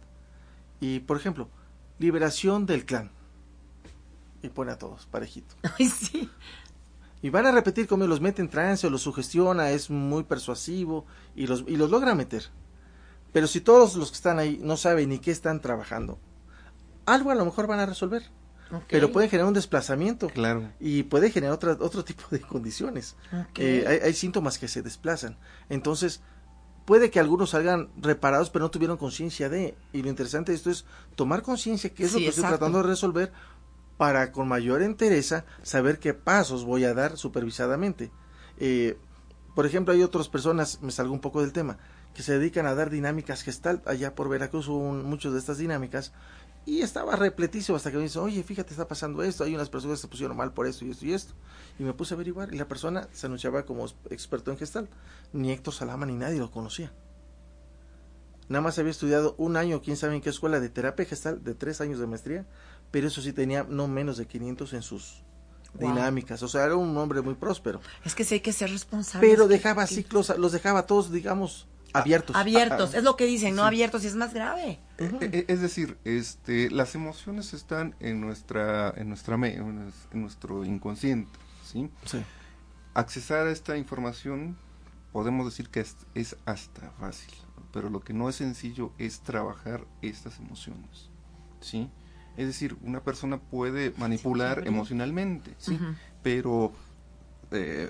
[0.80, 1.50] Y, por ejemplo,
[1.98, 3.10] liberación del clan.
[4.42, 5.54] Y pone a todos, parejito.
[5.78, 6.30] Ay, sí.
[7.20, 11.04] Y van a repetir cómo los mete en trance o los sugestiona, es muy persuasivo
[11.36, 12.44] y los, y los logra meter.
[13.34, 16.18] Pero si todos los que están ahí no saben ni qué están trabajando,
[17.04, 18.30] algo a lo mejor van a resolver.
[18.88, 20.28] Pero puede generar un desplazamiento.
[20.28, 20.70] Claro.
[20.80, 23.16] Y puede generar otra, otro tipo de condiciones.
[23.56, 25.36] Eh, hay, hay, síntomas que se desplazan.
[25.68, 26.20] Entonces,
[26.84, 29.74] puede que algunos salgan reparados, pero no tuvieron conciencia de.
[29.92, 32.88] Y lo interesante de esto es tomar conciencia, que es lo que estoy tratando de
[32.88, 33.32] resolver,
[33.98, 38.10] para con mayor entereza saber qué pasos voy a dar supervisadamente.
[38.56, 38.96] Eh,
[39.54, 41.78] por ejemplo, hay otras personas, me salgo un poco del tema,
[42.14, 43.82] que se dedican a dar dinámicas gestal.
[43.84, 46.12] Allá por Veracruz hubo muchas de estas dinámicas
[46.66, 49.98] y estaba repletísimo hasta que me dice, oye, fíjate, está pasando esto, hay unas personas
[49.98, 51.34] que se pusieron mal por esto y esto y esto.
[51.78, 54.88] Y me puse a averiguar y la persona se anunciaba como experto en gestal.
[55.32, 56.92] Ni Héctor Salama ni nadie lo conocía.
[58.48, 61.54] Nada más había estudiado un año, quién sabe en qué escuela de terapia gestal, de
[61.54, 62.46] tres años de maestría,
[62.90, 65.22] pero eso sí tenía no menos de 500 en sus
[65.74, 66.42] dinámicas.
[66.42, 67.80] O sea, era un hombre muy próspero.
[68.04, 69.28] Es que sí hay que ser responsable.
[69.28, 72.36] Pero dejaba ciclos, los dejaba todos, digamos, abiertos.
[72.36, 74.78] Abiertos, es lo que dicen, no abiertos y es más grave.
[74.98, 81.38] E, e, es decir, este, las emociones están en nuestra, en nuestra, en nuestro inconsciente,
[81.64, 81.90] ¿sí?
[82.04, 82.22] Sí.
[82.94, 84.56] Accesar a esta información,
[85.12, 87.34] podemos decir que es, hasta fácil,
[87.72, 91.10] pero lo que no es sencillo es trabajar estas emociones,
[91.60, 91.90] ¿sí?
[92.36, 95.78] Es decir, una persona puede manipular emocionalmente, ¿sí?
[96.22, 96.72] Pero
[97.50, 97.88] eh,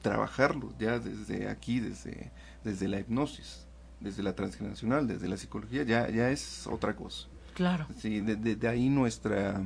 [0.00, 2.32] trabajarlo ya desde aquí, desde
[2.64, 3.66] desde la hipnosis,
[4.00, 7.28] desde la transgeneracional, desde la psicología, ya, ya es otra cosa.
[7.54, 7.86] Claro.
[7.98, 9.62] Sí, de, ahí nuestra,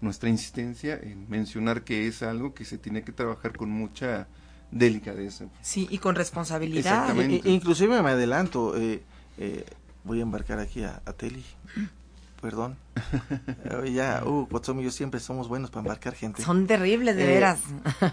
[0.00, 4.28] nuestra insistencia en mencionar que es algo que se tiene que trabajar con mucha
[4.70, 5.46] delicadeza.
[5.62, 7.14] Sí, y con responsabilidad.
[7.44, 9.02] inclusive me adelanto, eh,
[9.38, 9.64] eh,
[10.04, 11.44] voy a embarcar aquí a, a Teli
[12.40, 12.76] perdón.
[13.92, 16.42] ya, uh, Potsomi y yo siempre somos buenos para embarcar gente.
[16.42, 17.60] Son terribles, de eh, veras.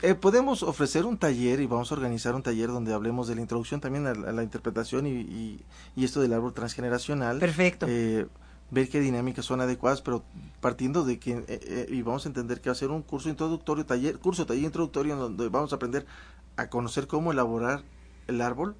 [0.01, 3.41] eh, podemos ofrecer un taller y vamos a organizar un taller donde hablemos de la
[3.41, 5.63] introducción también a la, interpretación y,
[5.95, 7.39] y, esto del árbol transgeneracional.
[7.39, 7.85] Perfecto.
[7.89, 8.27] Eh,
[8.73, 10.23] ver qué dinámicas son adecuadas, pero
[10.59, 13.85] partiendo de que, eh, y vamos a entender que va a ser un curso introductorio,
[13.85, 16.05] taller, curso, taller introductorio, en donde vamos a aprender
[16.57, 17.83] a conocer cómo elaborar
[18.27, 18.75] el árbol,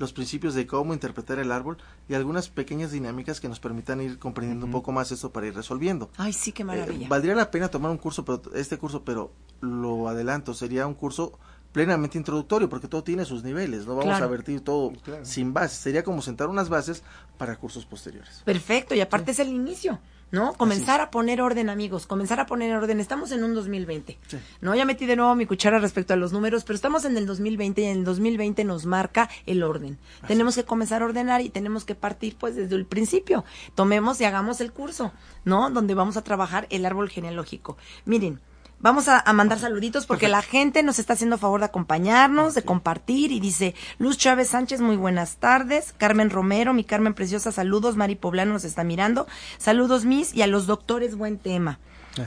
[0.00, 1.76] los principios de cómo interpretar el árbol
[2.08, 5.54] y algunas pequeñas dinámicas que nos permitan ir comprendiendo un poco más eso para ir
[5.54, 6.10] resolviendo.
[6.16, 7.04] Ay, sí, qué maravilla.
[7.04, 10.94] Eh, valdría la pena tomar un curso, pero este curso, pero lo adelanto, sería un
[10.94, 11.38] curso
[11.72, 16.02] plenamente introductorio, porque todo tiene sus niveles, no vamos a vertir todo sin bases, sería
[16.02, 17.02] como sentar unas bases
[17.36, 18.42] para cursos posteriores.
[18.44, 20.00] Perfecto, y aparte es el inicio.
[20.30, 20.54] ¿No?
[20.54, 23.00] Comenzar a poner orden, amigos, comenzar a poner orden.
[23.00, 24.18] Estamos en un 2020,
[24.60, 24.74] ¿no?
[24.74, 27.80] Ya metí de nuevo mi cuchara respecto a los números, pero estamos en el 2020
[27.80, 29.98] y en el 2020 nos marca el orden.
[30.26, 33.44] tenemos que comenzar a ordenar y tenemos que partir pues desde el principio.
[33.74, 35.12] Tomemos y hagamos el curso,
[35.44, 35.70] ¿no?
[35.70, 37.76] Donde vamos a trabajar el árbol genealógico.
[38.04, 38.40] Miren,
[38.82, 43.30] Vamos a, mandar saluditos porque la gente nos está haciendo favor de acompañarnos, de compartir
[43.30, 45.92] y dice Luz Chávez Sánchez, muy buenas tardes.
[45.98, 47.96] Carmen Romero, mi Carmen Preciosa, saludos.
[47.96, 49.26] Mari Poblano nos está mirando.
[49.58, 51.78] Saludos, mis, y a los doctores, buen tema.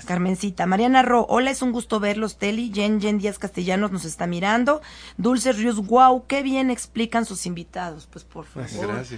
[0.06, 0.66] Carmencita.
[0.66, 2.38] Mariana Ro, hola, es un gusto verlos.
[2.38, 4.82] Teli, Jen, Jen Díaz Castellanos nos está mirando.
[5.18, 8.08] Dulce Ríos, wow, qué bien explican sus invitados.
[8.12, 8.70] Pues por favor.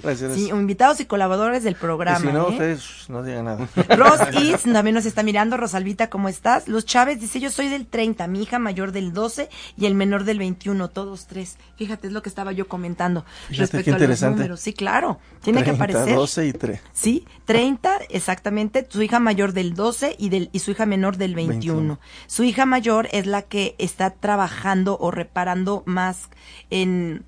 [0.02, 0.34] Gracias.
[0.34, 2.20] Sí, invitados y colaboradores del programa.
[2.20, 2.52] si no, ¿eh?
[2.52, 3.68] ustedes no digan nada.
[3.96, 5.58] Ros Is también nos está mirando.
[5.58, 6.68] Rosalvita, ¿cómo estás?
[6.68, 10.24] Luz Chávez dice, yo soy del 30, mi hija mayor del 12 y el menor
[10.24, 11.58] del 21, todos tres.
[11.78, 14.60] Fíjate, es lo que estaba yo comentando respecto a los números.
[14.60, 16.16] Sí, claro, tiene que aparecer.
[16.16, 16.82] 12 y 3.
[16.94, 21.36] Sí, 30, exactamente, su hija mayor del 12 y del y su hija menor del
[21.36, 22.00] 21.
[22.26, 26.30] Su hija mayor es la que está trabajando o reparando más
[26.72, 27.24] en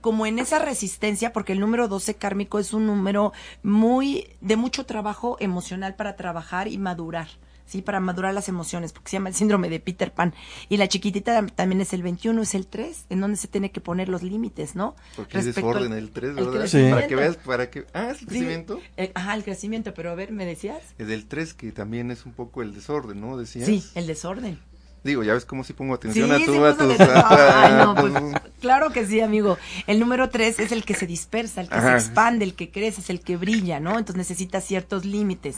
[0.00, 3.32] como en esa resistencia, porque el número 12 kármico es un número
[3.62, 7.28] muy de mucho trabajo emocional para trabajar y madurar.
[7.74, 7.82] ¿Sí?
[7.82, 10.32] Para madurar las emociones, porque se llama el síndrome de Peter Pan.
[10.68, 13.80] Y la chiquitita también es el 21, es el 3, en donde se tiene que
[13.80, 14.94] poner los límites, ¿no?
[15.16, 16.66] Porque es desorden el 3, ¿verdad?
[16.68, 16.88] sí.
[16.88, 17.84] Para que veas, para que...
[17.92, 18.80] Ah, es el crecimiento.
[19.14, 20.80] ajá, el crecimiento, pero a ver, ¿me decías?
[20.98, 23.36] Es del 3, que también es un poco el desorden, ¿no?
[23.36, 23.66] Decías.
[23.66, 24.60] Sí, el desorden.
[25.02, 26.98] Digo, ya ves cómo si pongo atención a, tu, a tus...
[27.00, 28.14] Ay, no, pues,
[28.60, 29.58] claro que sí, amigo.
[29.86, 33.02] El número tres es el que se dispersa, el que se expande, el que crece,
[33.02, 33.98] es el que brilla, ¿no?
[33.98, 35.56] Entonces necesita ciertos límites.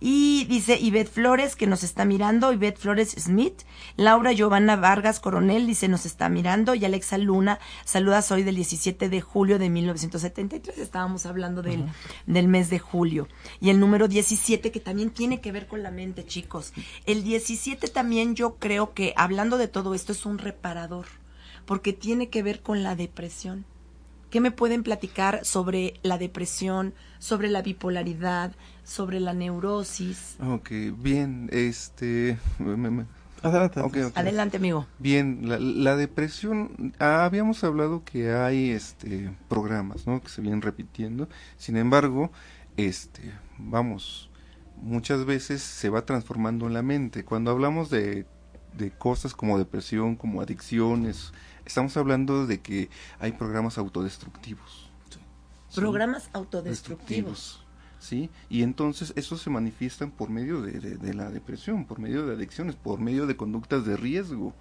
[0.00, 3.62] Y dice Ivette Flores, que nos está mirando, Ivette Flores Smith.
[3.96, 6.74] Laura Giovanna Vargas Coronel, dice, nos está mirando.
[6.74, 10.78] Y Alexa Luna, saludas hoy del 17 de julio de 1973.
[10.78, 11.84] Estábamos hablando del,
[12.26, 13.26] del mes de julio.
[13.60, 16.72] Y el número 17, que también tiene que ver con la mente, chicos.
[17.04, 21.06] El 17 también yo creo que, hablando de todo esto, es un reparador,
[21.66, 23.64] porque tiene que ver con la depresión.
[24.30, 28.52] ¿Qué me pueden platicar sobre la depresión, sobre la bipolaridad,
[28.84, 30.36] sobre la neurosis?
[30.40, 32.38] Ok, bien, este...
[33.42, 33.80] Adelante,
[34.14, 34.86] Adelante, amigo.
[34.98, 35.42] Bien,
[35.84, 40.20] la, depresión, ah, habíamos hablado que hay este programas, ¿no?
[40.20, 41.28] Que se vienen repitiendo.
[41.56, 42.32] Sin embargo,
[42.76, 44.28] este, vamos,
[44.76, 47.24] muchas veces se va transformando en la mente.
[47.24, 48.26] Cuando hablamos de,
[48.76, 51.32] de cosas como depresión, como adicciones,
[51.68, 54.90] estamos hablando de que hay programas autodestructivos.
[55.74, 57.62] Programas autodestructivos.
[57.98, 58.30] ¿sí?
[58.48, 62.74] Y entonces eso se manifiestan por medio de, de, la depresión, por medio de adicciones,
[62.74, 64.54] por medio de conductas de riesgo,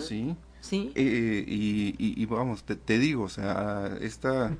[0.00, 0.34] ¿sí?
[0.60, 0.90] Sí.
[0.94, 4.56] Eh, y, y, vamos, te, te, digo, o sea, esta,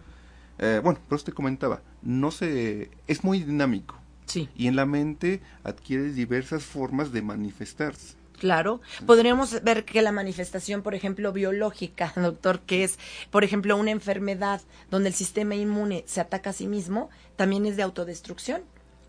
[0.59, 3.99] eh, bueno, pero te comentaba, no se, es muy dinámico.
[4.27, 4.49] Sí.
[4.55, 8.16] Y en la mente adquiere diversas formas de manifestarse.
[8.39, 12.99] Claro, podríamos ver que la manifestación, por ejemplo, biológica, doctor, que es,
[13.31, 17.77] por ejemplo, una enfermedad donde el sistema inmune se ataca a sí mismo, también es
[17.77, 18.63] de autodestrucción.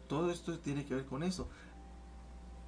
[0.08, 1.48] Todo esto tiene que ver con eso.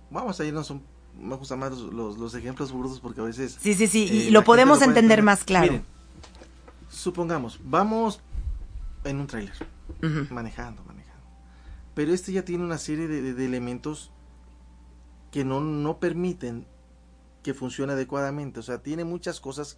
[0.09, 0.83] Vamos a irnos un
[1.17, 3.57] me gustan más los, los, ejemplos burdos porque a veces...
[3.59, 5.81] Sí, sí, sí, y eh, lo podemos entender más claro.
[6.89, 8.21] supongamos, vamos
[9.03, 9.53] en un tráiler,
[10.29, 11.25] manejando, manejando.
[11.93, 14.11] Pero este ya tiene una serie de, de elementos
[15.31, 16.65] que no, no permiten
[17.43, 18.59] que funcione adecuadamente.
[18.59, 19.77] O sea, tiene muchas cosas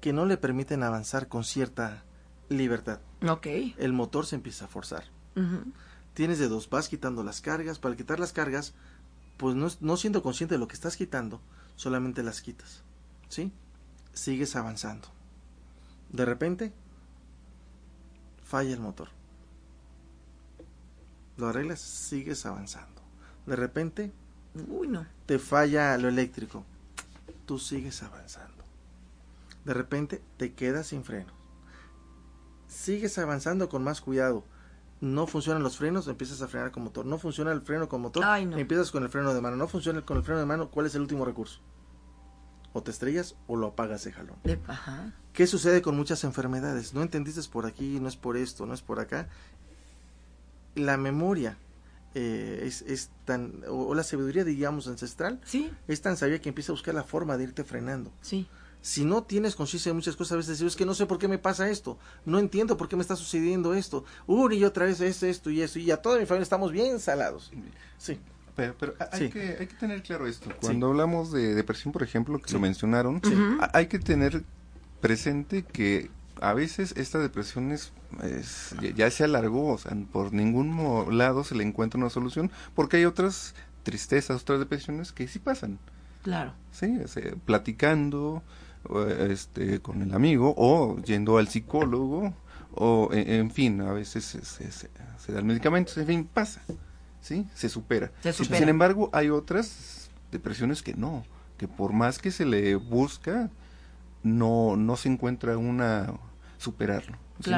[0.00, 2.04] que no le permiten avanzar con cierta
[2.48, 3.00] libertad.
[3.28, 3.46] Ok.
[3.78, 5.04] El motor se empieza a forzar.
[6.14, 7.78] Tienes de dos, vas quitando las cargas.
[7.78, 8.74] Para quitar las cargas,
[9.36, 11.40] pues no, no siendo consciente de lo que estás quitando,
[11.76, 12.82] solamente las quitas.
[13.28, 13.52] ¿Sí?
[14.12, 15.08] Sigues avanzando.
[16.10, 16.72] De repente,
[18.44, 19.08] falla el motor.
[21.36, 23.02] Lo arreglas, sigues avanzando.
[23.46, 24.12] De repente,
[24.68, 25.06] Uy, no.
[25.26, 26.64] te falla lo eléctrico,
[27.46, 28.64] tú sigues avanzando.
[29.64, 31.32] De repente te quedas sin frenos.
[32.68, 34.44] Sigues avanzando con más cuidado.
[35.00, 37.04] No funcionan los frenos, empiezas a frenar con motor.
[37.04, 39.56] No funciona el freno con motor, empiezas con el freno de mano.
[39.56, 41.60] No funciona con el freno de mano, ¿cuál es el último recurso?
[42.72, 44.36] O te estrellas o lo apagas de jalón.
[45.32, 46.94] ¿Qué sucede con muchas enfermedades?
[46.94, 49.28] No entendiste por aquí, no es por esto, no es por acá.
[50.74, 51.56] La memoria
[52.14, 55.70] eh, es, es, tan, o, la sabiduría, digamos, ancestral, sí.
[55.88, 58.12] es tan sabia que empieza a buscar la forma de irte frenando.
[58.20, 58.46] Sí.
[58.82, 61.26] Si no tienes conciencia de muchas cosas, a veces es que no sé por qué
[61.26, 65.00] me pasa esto, no entiendo por qué me está sucediendo esto, una y otra vez
[65.00, 67.50] es esto y eso, y a toda mi familia estamos bien salados.
[67.98, 68.18] Sí.
[68.56, 70.50] Pero, pero hay, que, hay que tener claro esto.
[70.60, 73.20] Cuando hablamos de depresión, por ejemplo, que lo mencionaron,
[73.72, 74.44] hay que tener
[75.00, 77.92] presente que a veces esta depresión es,
[78.94, 83.04] ya, se alargó, o sea, por ningún lado se le encuentra una solución, porque hay
[83.04, 85.78] otras tristezas, otras depresiones que sí pasan.
[86.22, 86.54] Claro.
[86.72, 86.98] Sí,
[87.44, 88.42] platicando
[89.28, 92.34] este, con el amigo o yendo al psicólogo
[92.74, 96.60] o e, en, fin, a veces se, se, se, dan medicamentos, en fin, pasa.
[97.20, 97.46] ¿Sí?
[97.54, 98.12] Se supera.
[98.20, 98.58] se supera.
[98.58, 101.24] Sin embargo, hay otras depresiones que no,
[101.56, 103.50] que por más que se le busca,
[104.22, 106.12] no, no se encuentra una
[106.58, 107.16] superarlo.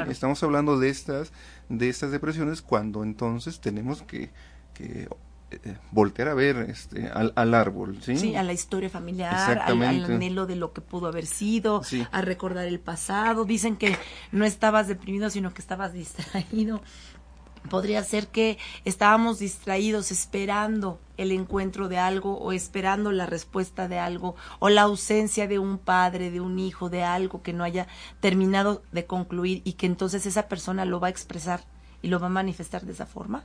[0.09, 1.33] Estamos hablando de estas,
[1.69, 4.31] de estas depresiones cuando entonces tenemos que,
[4.75, 5.09] que
[5.51, 8.17] eh, voltear a ver este, al, al, árbol, ¿sí?
[8.17, 12.67] Sí, a la historia familiar, al, anhelo de lo que pudo haber sido, a recordar
[12.67, 13.45] el pasado.
[13.45, 13.97] Dicen que
[14.33, 16.83] no estabas deprimido, sino que estabas distraído
[17.68, 23.98] podría ser que estábamos distraídos esperando el encuentro de algo o esperando la respuesta de
[23.98, 27.87] algo o la ausencia de un padre, de un hijo, de algo que no haya
[28.20, 31.64] terminado de concluir y que entonces esa persona lo va a expresar
[32.02, 33.44] y lo va a manifestar de esa forma.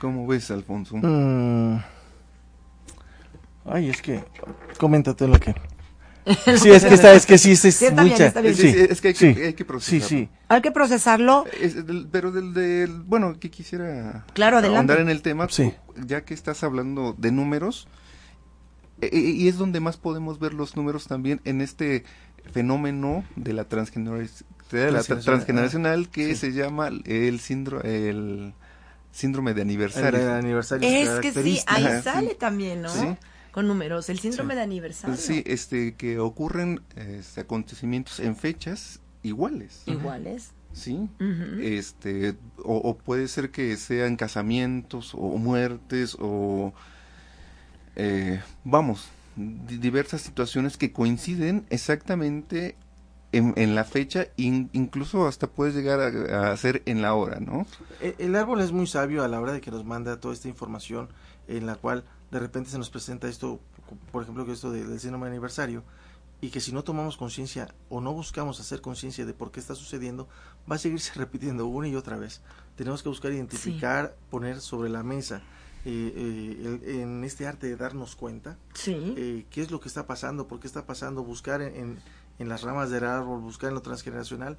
[0.00, 0.96] ¿Cómo ves, Alfonso?
[0.96, 1.82] Mm.
[3.64, 4.24] Ay, es que
[4.78, 5.54] coméntate lo que
[6.56, 8.30] Sí, es que, está, es que sí, es, sí, mucha.
[8.40, 10.08] Bien, sí, es que hay, que hay que procesarlo.
[10.08, 10.28] Sí, sí.
[10.48, 11.44] Hay que procesarlo.
[12.10, 15.48] pero del, del, bueno, que quisiera claro, ahondar en el tema,
[15.96, 17.88] ya que estás hablando de números,
[19.00, 22.04] e, e, y es donde más podemos ver los números también en este
[22.52, 28.54] fenómeno de la transgeneracional, transgeneracional que se llama el síndrome, el
[29.10, 30.20] síndrome de aniversario.
[30.20, 33.18] El aniversario es que sí, ahí sale también, ¿no?
[33.52, 35.16] Con números, el síndrome de aniversario.
[35.16, 39.82] Sí, este, que ocurren este, acontecimientos en fechas iguales.
[39.86, 40.52] Iguales.
[40.72, 41.10] Sí,
[41.60, 42.34] este,
[42.64, 46.72] o, puede ser que sean casamientos o muertes o,
[47.94, 52.76] eh, vamos, diversas situaciones que coinciden exactamente
[53.32, 57.66] en, en, la fecha, incluso hasta puedes llegar a, a, ser en la hora, ¿no?
[58.00, 60.48] El, el, árbol es muy sabio a la hora de que nos manda toda esta
[60.48, 61.08] información
[61.48, 63.60] en la cual de repente se nos presenta esto,
[64.10, 65.84] por ejemplo, que esto del síndrome de aniversario,
[66.40, 69.74] y que si no tomamos conciencia o no buscamos hacer conciencia de por qué está
[69.74, 70.28] sucediendo,
[70.68, 72.40] va a seguirse repitiendo una y otra vez.
[72.74, 75.42] Tenemos que buscar identificar, poner sobre la mesa
[75.84, 78.56] eh, eh, en este arte de darnos cuenta
[78.86, 82.00] eh, qué es lo que está pasando, por qué está pasando, buscar en,
[82.38, 84.56] en las ramas del árbol, buscar en lo transgeneracional,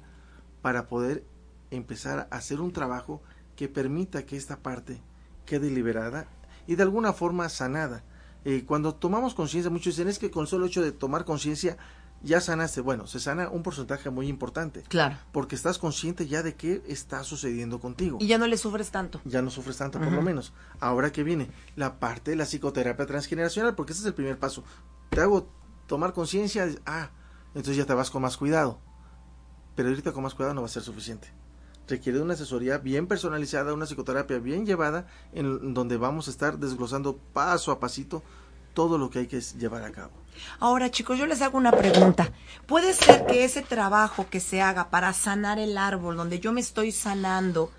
[0.62, 1.24] para poder
[1.72, 3.20] empezar a hacer un trabajo
[3.56, 5.02] que permita que esta parte
[5.44, 6.28] quede liberada
[6.66, 8.04] y de alguna forma sanada.
[8.44, 11.78] Eh, cuando tomamos conciencia, muchos dicen es que con el solo hecho de tomar conciencia
[12.24, 12.80] ya sanaste.
[12.80, 14.82] Bueno, se sana un porcentaje muy importante.
[14.88, 15.16] Claro.
[15.32, 18.18] Porque estás consciente ya de qué está sucediendo contigo.
[18.20, 19.20] Y ya no le sufres tanto.
[19.24, 20.52] Ya no sufres tanto, por lo menos.
[20.80, 24.64] Ahora que viene la parte de la psicoterapia transgeneracional, porque ese es el primer paso.
[25.10, 25.48] Te hago
[25.86, 27.10] tomar conciencia, ah,
[27.48, 28.80] entonces ya te vas con más cuidado.
[29.76, 31.28] Pero ahorita con más cuidado no va a ser suficiente.
[31.86, 36.58] Requiere de una asesoría bien personalizada, una psicoterapia bien llevada, en donde vamos a estar
[36.58, 38.22] desglosando paso a pasito
[38.74, 40.12] todo lo que hay que llevar a cabo.
[40.58, 42.32] Ahora, chicos, yo les hago una pregunta.
[42.66, 46.60] ¿Puede ser que ese trabajo que se haga para sanar el árbol, donde yo me
[46.60, 47.70] estoy sanando,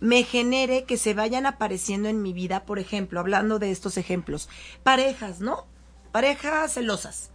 [0.00, 4.48] me genere que se vayan apareciendo en mi vida, por ejemplo, hablando de estos ejemplos,
[4.82, 5.66] parejas, ¿no?
[6.10, 7.30] Parejas celosas,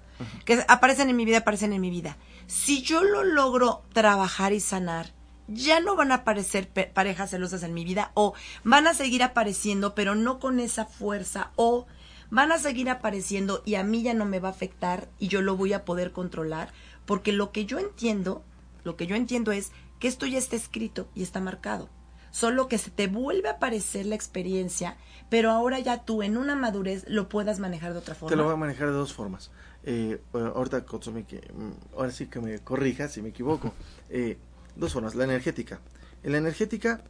[0.45, 2.17] que aparecen en mi vida, aparecen en mi vida.
[2.45, 5.13] Si yo lo logro trabajar y sanar,
[5.47, 8.33] ya no van a aparecer parejas celosas en mi vida o
[8.63, 11.87] van a seguir apareciendo, pero no con esa fuerza o
[12.29, 15.41] van a seguir apareciendo y a mí ya no me va a afectar y yo
[15.41, 16.71] lo voy a poder controlar,
[17.05, 18.43] porque lo que yo entiendo,
[18.83, 21.89] lo que yo entiendo es que esto ya está escrito y está marcado.
[22.29, 24.97] Solo que se te vuelve a aparecer la experiencia,
[25.29, 28.29] pero ahora ya tú en una madurez lo puedas manejar de otra forma.
[28.29, 29.49] Te lo voy a manejar de dos formas.
[29.83, 30.85] Eh, ahorita,
[31.27, 33.73] que, mm, ahora sí que me corrija si me equivoco.
[34.09, 34.37] Eh,
[34.77, 35.15] dos formas.
[35.15, 35.79] La energética.
[36.23, 37.01] En la energética,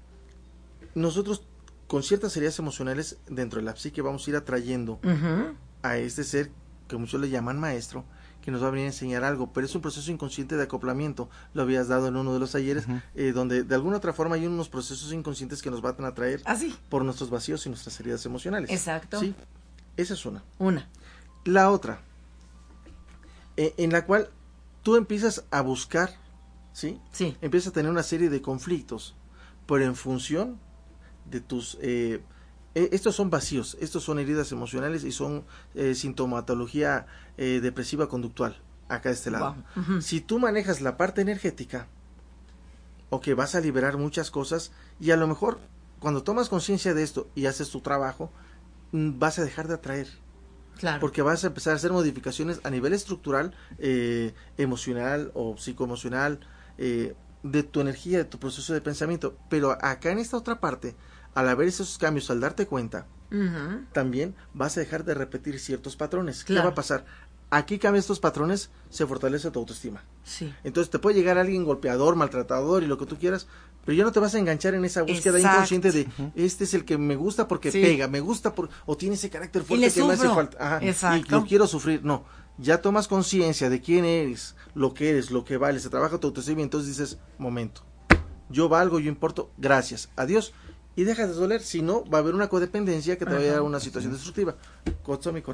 [0.95, 1.43] nosotros
[1.87, 4.99] con ciertas heridas emocionales dentro de la psique vamos a ir atrayendo
[5.81, 6.51] a este ser
[6.87, 8.05] que muchos le llaman maestro,
[8.41, 11.29] que nos va a venir a enseñar algo, pero es un proceso inconsciente de acoplamiento.
[11.53, 14.47] Lo habías dado en uno de los talleres, eh, donde de alguna otra forma hay
[14.47, 16.57] unos procesos inconscientes que nos van a atraer ¿Ah,
[16.89, 18.69] por nuestros vacíos y nuestras heridas emocionales.
[18.69, 19.19] Exacto.
[19.19, 19.35] Sí,
[19.97, 20.43] esa es una.
[20.59, 20.87] Una.
[21.43, 21.99] La otra,
[23.57, 24.29] eh, en la cual
[24.83, 26.11] tú empiezas a buscar,
[26.77, 27.01] ¿sí?
[27.11, 27.35] Sí.
[27.41, 29.15] Empiezas a tener una serie de conflictos,
[29.65, 30.59] pero en función
[31.25, 31.75] de tus...
[31.81, 32.21] Eh,
[32.75, 38.61] e, estos son vacíos, estos son heridas emocionales y son eh, sintomatología eh, depresiva conductual,
[38.89, 39.55] acá de este lado.
[40.01, 41.87] Si tú manejas la parte energética,
[43.09, 45.59] o que vas a liberar muchas cosas y a lo mejor
[45.99, 48.31] cuando tomas conciencia de esto y haces tu trabajo,
[48.91, 50.09] mm, vas a dejar de atraer.
[50.77, 50.99] Claro.
[50.99, 53.55] Porque vas a empezar a hacer modificaciones a nivel estructural,
[54.57, 56.39] emocional o psicoemocional,
[56.77, 59.37] de tu energía, de tu proceso de pensamiento.
[59.49, 60.95] Pero acá en esta otra parte,
[61.33, 63.07] al haber esos cambios, al darte cuenta,
[63.91, 66.43] también vas a dejar de repetir ciertos patrones.
[66.43, 67.05] ¿Qué va a pasar?
[67.49, 70.03] Aquí cambian estos patrones, se fortalece tu autoestima.
[70.25, 70.53] Sí.
[70.65, 73.47] Entonces te puede llegar alguien golpeador, maltratador y lo que tú quieras,
[73.85, 76.83] pero ya no te vas a enganchar en esa búsqueda inconsciente de este es el
[76.83, 80.13] que me gusta porque pega, me gusta por, o tiene ese carácter fuerte que me
[80.13, 80.81] hace falta.
[81.15, 82.03] y lo quiero sufrir.
[82.03, 82.25] No,
[82.57, 86.27] ya tomas conciencia de quién eres, lo que eres, lo que vales, se trabaja tu
[86.27, 87.81] autoestima entonces dices, momento,
[88.49, 90.53] yo valgo, yo importo, gracias, adiós
[90.97, 93.41] y dejas de doler, si no, va a haber una codependencia que te va a
[93.41, 94.55] llevar a una situación destructiva.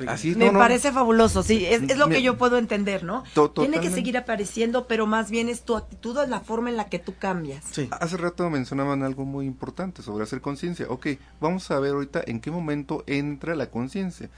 [0.08, 3.26] Así me parece fabuloso, sí, es, lo que yo puedo entender, ¿no?
[3.54, 6.86] Tiene que seguir apareciendo, pero más bien es tu actitud, es la forma en la
[6.86, 7.66] que tú cambias.
[7.70, 7.90] Sí.
[7.92, 10.86] Hace rato mencionaban algo muy importante sobre hacer conciencia.
[10.88, 11.08] Ok,
[11.42, 14.30] vamos a ver ahorita en qué momento entra la conciencia.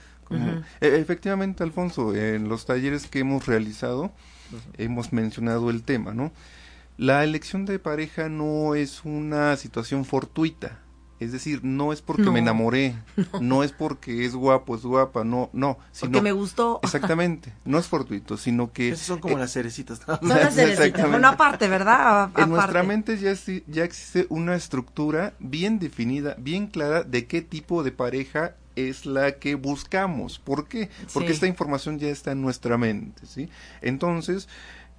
[0.80, 4.10] E, efectivamente, Alfonso, en los talleres que hemos realizado,
[4.76, 6.32] hemos mencionado el tema, ¿no?
[6.98, 10.80] La elección de pareja no es una situación fortuita
[11.18, 12.94] es decir, no es porque me enamoré,
[13.40, 13.62] no.
[13.62, 15.78] es porque es guapo, es guapa, no, no.
[15.92, 16.80] Sino, porque me gustó.
[16.82, 18.90] Exactamente, no es fortuito, sino que...
[18.90, 20.00] Esas son como las cerecitas.
[20.04, 22.30] Son las cerecitas, bueno, aparte, ¿verdad?
[22.36, 23.34] En nuestra mente ya,
[23.66, 29.32] ya existe una estructura bien definida, bien clara de qué tipo de pareja es la
[29.32, 30.38] que buscamos.
[30.38, 30.90] ¿Por qué?
[31.12, 33.48] Porque esta información ya está en nuestra mente, ¿sí?
[33.80, 34.48] Entonces,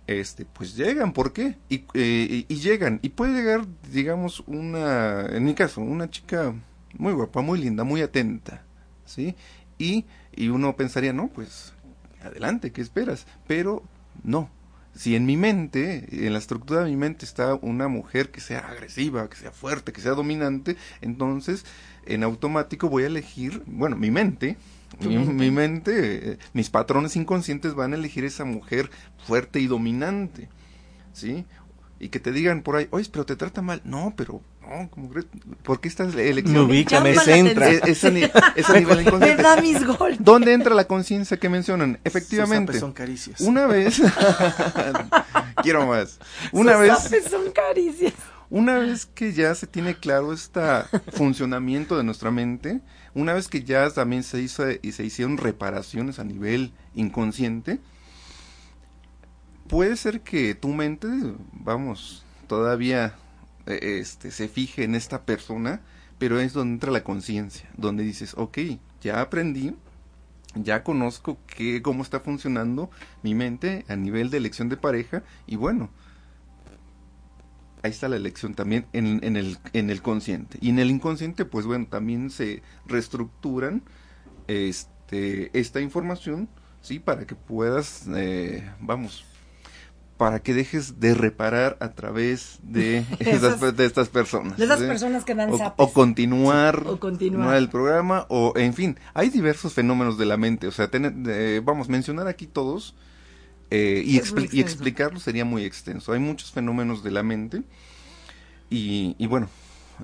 [0.07, 1.57] este, pues llegan, ¿por qué?
[1.69, 6.53] Eh, y, llegan, y puede llegar, digamos, una, en mi caso, una chica
[6.97, 8.63] muy guapa, muy linda, muy atenta,
[9.05, 9.35] ¿sí?
[9.77, 11.73] Y, y uno pensaría, no, pues,
[12.23, 13.27] adelante, ¿qué esperas?
[13.47, 13.83] Pero
[14.23, 14.49] no,
[14.95, 18.59] si en mi mente, en la estructura de mi mente está una mujer que sea
[18.59, 21.65] agresiva, que sea fuerte, que sea dominante, entonces
[22.05, 24.57] en automático voy a elegir, bueno, mi mente
[24.99, 28.89] mi, mente, eh, mis patrones inconscientes van a elegir esa mujer
[29.25, 30.49] fuerte y dominante,
[31.13, 31.45] ¿sí?
[31.99, 33.81] Y que te digan por ahí, oye, pero te trata mal.
[33.83, 35.09] No, pero, no, como,
[35.63, 36.53] ¿por qué estás elección?
[36.53, 37.69] Me ubica, me centra.
[37.69, 39.41] esa, nivel inconsciente.
[39.43, 39.79] da mis
[40.19, 41.99] ¿Dónde entra la conciencia que mencionan?
[42.03, 42.79] Efectivamente.
[42.79, 43.41] son caricias.
[43.41, 44.01] Una vez.
[45.63, 46.19] quiero más.
[46.51, 46.93] Una vez.
[47.29, 48.13] son caricias.
[48.49, 50.61] Una vez que ya se tiene claro este
[51.13, 52.79] funcionamiento de nuestra mente,
[53.17, 57.79] una vez que ya también se hizo y se hicieron reparaciones a nivel inconsciente,
[59.67, 61.07] puede ser que tu mente,
[61.51, 63.15] vamos, todavía
[63.65, 65.81] eh, este, se fije en esta persona,
[66.19, 68.59] pero es donde entra la conciencia, donde dices, ok,
[69.01, 69.75] ya aprendí,
[70.53, 72.91] ya conozco que, cómo está funcionando
[73.23, 75.89] mi mente a nivel de elección de pareja y bueno,
[77.87, 80.57] ahí está la elección también en, en, el, en el consciente.
[80.61, 83.83] Y en el inconsciente, pues bueno, también se reestructuran
[84.47, 86.49] este, esta información,
[86.81, 86.99] ¿sí?
[86.99, 89.25] Para que puedas, eh, vamos,
[90.17, 94.57] para que dejes de reparar a través de, de estas personas.
[94.57, 98.99] De esas personas que dan o, o, continuar, o continuar el programa, o en fin,
[99.13, 100.67] hay diversos fenómenos de la mente.
[100.67, 102.95] O sea, tener, eh, vamos, mencionar aquí todos
[103.71, 106.13] eh, y, expli y, explicarlo sería muy extenso.
[106.13, 107.63] Hay muchos fenómenos de la mente
[108.69, 109.49] y, y bueno,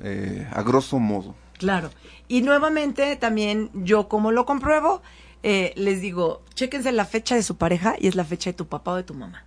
[0.01, 1.35] eh, a grosso modo.
[1.57, 1.91] Claro.
[2.27, 5.01] Y nuevamente también yo como lo compruebo,
[5.43, 8.67] eh, les digo, chéquense la fecha de su pareja y es la fecha de tu
[8.67, 9.45] papá o de tu mamá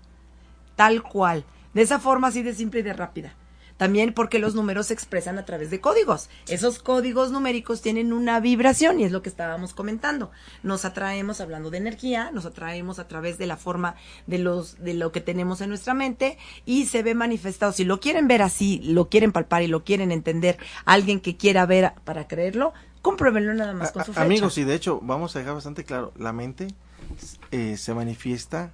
[0.76, 1.44] tal cual.
[1.74, 3.34] De esa forma así de simple y de rápida.
[3.76, 6.28] También porque los números se expresan a través de códigos.
[6.48, 10.30] Esos códigos numéricos tienen una vibración y es lo que estábamos comentando.
[10.62, 13.96] Nos atraemos hablando de energía, nos atraemos a través de la forma
[14.26, 17.72] de los de lo que tenemos en nuestra mente y se ve manifestado.
[17.72, 21.66] Si lo quieren ver así, lo quieren palpar y lo quieren entender, alguien que quiera
[21.66, 22.72] ver para creerlo,
[23.02, 24.24] compruébenlo nada más con su fecha.
[24.24, 26.68] Amigos, y de hecho vamos a dejar bastante claro, la mente
[27.50, 28.72] eh, se manifiesta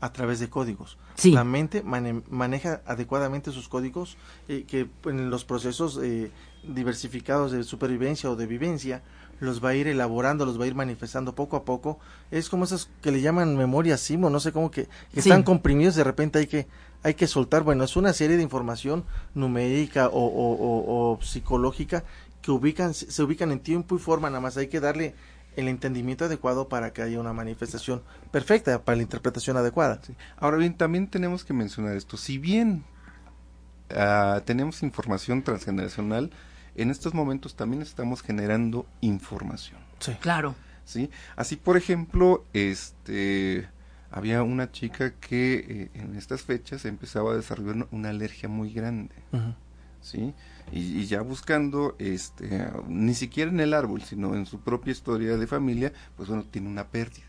[0.00, 0.98] a través de códigos.
[1.14, 1.32] Sí.
[1.32, 4.16] La mente maneja adecuadamente sus códigos
[4.48, 6.30] eh, que en los procesos eh,
[6.62, 9.02] diversificados de supervivencia o de vivencia
[9.40, 11.98] los va a ir elaborando, los va a ir manifestando poco a poco.
[12.30, 15.28] Es como esas que le llaman memoria simo, no sé cómo que, que Sí.
[15.28, 16.66] están comprimidos, de repente hay que
[17.02, 17.62] hay que soltar.
[17.62, 22.02] Bueno, es una serie de información numérica o, o- o- o psicológica
[22.42, 25.14] que ubican se ubican en tiempo y forma, nada más hay que darle
[25.56, 30.00] el entendimiento adecuado para que haya una manifestación perfecta para la interpretación adecuada.
[30.06, 30.14] Sí.
[30.36, 32.16] Ahora bien, también tenemos que mencionar esto.
[32.16, 32.84] Si bien
[33.90, 36.30] ah, tenemos información transgeneracional,
[36.76, 39.80] en estos momentos también estamos generando información.
[39.98, 40.12] Sí.
[40.20, 40.54] Claro.
[40.84, 41.10] ¿sí?
[41.36, 43.68] Así, por ejemplo, este
[44.10, 49.14] había una chica que eh, en estas fechas empezaba a desarrollar una alergia muy grande.
[50.00, 50.34] ¿Sí?
[50.72, 55.36] Y, y ya buscando, este, ni siquiera en el árbol, sino en su propia historia
[55.36, 57.24] de familia, pues bueno, tiene una pérdida.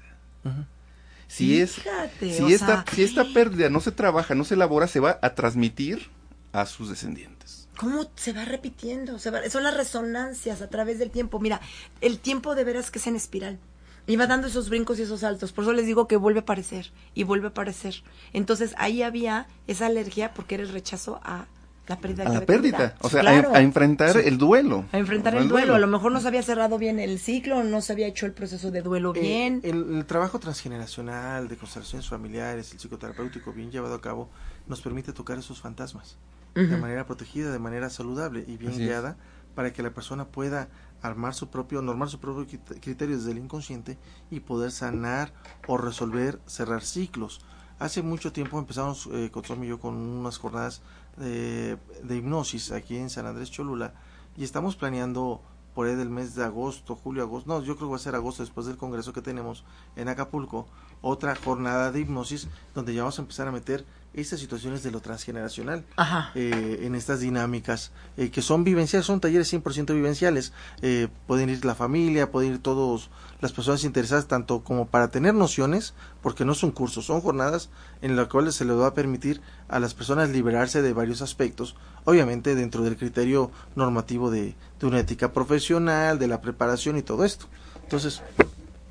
[1.27, 4.87] Si es, Fíjate, si esta, sea, si esta pérdida no se trabaja, no se elabora,
[4.87, 6.07] se va a transmitir
[6.53, 7.67] a sus descendientes.
[7.77, 9.19] ¿Cómo se va repitiendo?
[9.19, 11.39] Se va- son las resonancias a través del tiempo.
[11.39, 11.59] Mira,
[12.01, 13.59] el tiempo de veras que es en espiral.
[14.07, 15.51] Y va dando esos brincos y esos saltos.
[15.51, 18.03] Por eso les digo que vuelve a aparecer y vuelve a aparecer.
[18.31, 21.45] Entonces ahí había esa alergia porque era el rechazo a
[21.87, 22.23] la pérdida.
[22.25, 23.51] A la pérdida, o sea, Claro.
[23.53, 24.85] a, a enfrentar el duelo.
[24.91, 25.75] A enfrentar el duelo.
[25.75, 28.33] A lo mejor no se había cerrado bien el ciclo, no se había hecho el
[28.33, 29.61] proceso de duelo Eh, bien.
[29.63, 34.29] el, el trabajo transgeneracional de constelaciones familiares, el psicoterapéutico bien llevado a cabo,
[34.67, 36.17] nos permite tocar esos fantasmas
[36.55, 38.87] de manera protegida, de manera saludable y bien Así es.
[38.87, 39.15] guiada
[39.53, 40.69] para que la persona pueda
[41.03, 43.99] armar su propio, normar su propio crit- criterio desde el inconsciente
[44.31, 45.33] y poder sanar
[45.67, 47.41] o resolver, cerrar ciclos.
[47.77, 50.81] Hace mucho tiempo empezamos eh, y yo con unas jornadas
[51.17, 53.93] de, de hipnosis aquí en San Andrés Cholula
[54.37, 55.41] y estamos planeando
[55.73, 58.15] por ahí del mes de agosto, julio, agosto, no, yo creo que va a ser
[58.15, 59.63] agosto después del congreso que tenemos
[59.95, 60.67] en Acapulco,
[61.01, 64.99] otra jornada de hipnosis donde ya vamos a empezar a meter estas situaciones de lo
[64.99, 66.31] transgeneracional Ajá.
[66.33, 70.53] eh, en estas dinámicas eh, que son vivenciales, son talleres 100% vivenciales.
[70.81, 73.09] Eh, pueden ir la familia, pueden ir todos
[73.41, 75.93] las personas interesadas, tanto como para tener nociones,
[76.23, 77.69] porque no son cursos, son jornadas
[78.01, 81.75] en las cuales se les va a permitir a las personas liberarse de varios aspectos,
[82.05, 87.23] obviamente dentro del criterio normativo de, de una ética profesional, de la preparación y todo
[87.23, 87.45] esto.
[87.83, 88.21] Entonces,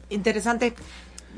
[0.09, 0.75] Interesante.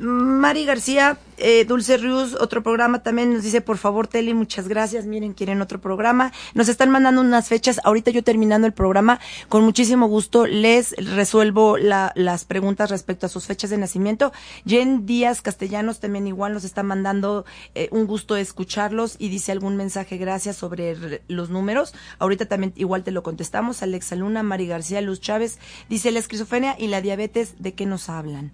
[0.01, 5.07] Mari García, eh, Dulce Rius, otro programa también nos dice, por favor, Teli, muchas gracias.
[5.07, 6.33] Miren, quieren otro programa.
[6.55, 7.81] Nos están mandando unas fechas.
[7.83, 9.19] Ahorita yo terminando el programa,
[9.49, 14.33] con muchísimo gusto les resuelvo la- las preguntas respecto a sus fechas de nacimiento.
[14.65, 17.45] Jen Díaz Castellanos también igual nos está mandando
[17.75, 21.93] eh, un gusto escucharlos y dice algún mensaje, gracias sobre los números.
[22.21, 23.83] Ahorita también igual te lo contestamos.
[23.83, 28.09] Alexa Luna, Mari García, Luz Chávez, dice la esquizofrenia y la diabetes, ¿de qué nos
[28.09, 28.53] hablan?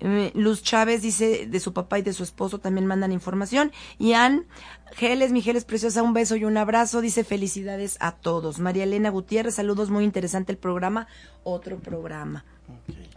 [0.00, 3.72] Eh, Luz Chávez dice de su papá y de su esposo también mandan información.
[3.98, 4.46] Y Ann
[4.94, 7.00] Geles, mi Geles preciosa, un beso y un abrazo.
[7.00, 8.58] Dice felicidades a todos.
[8.58, 11.06] María Elena Gutiérrez, saludos, muy interesante el programa.
[11.44, 12.44] Otro programa.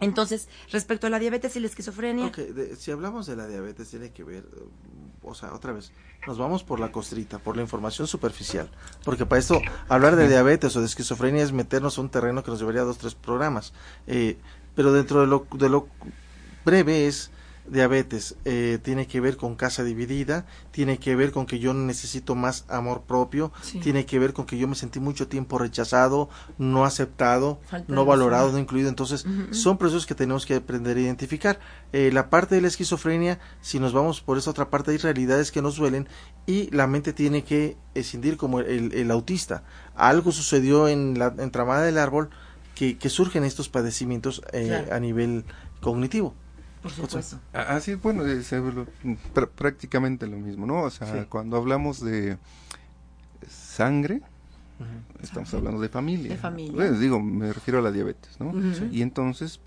[0.00, 4.10] Entonces, respecto a la diabetes y la esquizofrenia, de- si hablamos de la diabetes, tiene
[4.12, 4.44] que ver,
[5.22, 5.92] o sea, otra vez,
[6.26, 8.70] nos vamos por la costrita, por la información superficial.
[9.04, 12.50] Porque para esto, hablar de diabetes o de esquizofrenia es meternos a un terreno que
[12.52, 13.72] nos llevaría a dos, tres programas.
[14.06, 14.38] Eh,
[14.74, 15.88] pero dentro de lo, de lo
[16.64, 17.30] breve es
[17.68, 22.34] diabetes eh, tiene que ver con casa dividida, tiene que ver con que yo necesito
[22.34, 23.78] más amor propio, Sí.
[23.78, 28.04] tiene que ver con que yo me sentí mucho tiempo rechazado, no aceptado, Falta no
[28.04, 28.54] valorado, razón.
[28.54, 28.88] no incluido.
[28.88, 31.60] Entonces, son procesos que tenemos que aprender a identificar.
[31.92, 35.52] Eh, la parte de la esquizofrenia, si nos vamos por esa otra parte, hay realidades
[35.52, 36.08] que nos duelen
[36.46, 39.62] y la mente tiene que escindir como el, el autista.
[39.94, 42.30] Algo sucedió en la entramada del árbol
[42.74, 44.94] que, que surgen estos padecimientos eh, Claro.
[44.94, 45.44] a nivel
[45.80, 46.34] cognitivo.
[46.82, 47.38] Por supuesto.
[47.52, 48.86] Así, bueno, es, eh, lo-
[49.34, 50.82] pr- prácticamente lo mismo, ¿no?
[50.82, 51.26] O sea, Sí.
[51.28, 52.38] cuando hablamos de
[53.48, 54.22] sangre,
[55.22, 56.30] estamos hablando de familia.
[56.30, 56.72] De familia.
[56.74, 58.48] Bueno, digo, me refiero a la diabetes, ¿no?
[58.48, 58.86] Ujú.
[58.90, 59.60] Y entonces,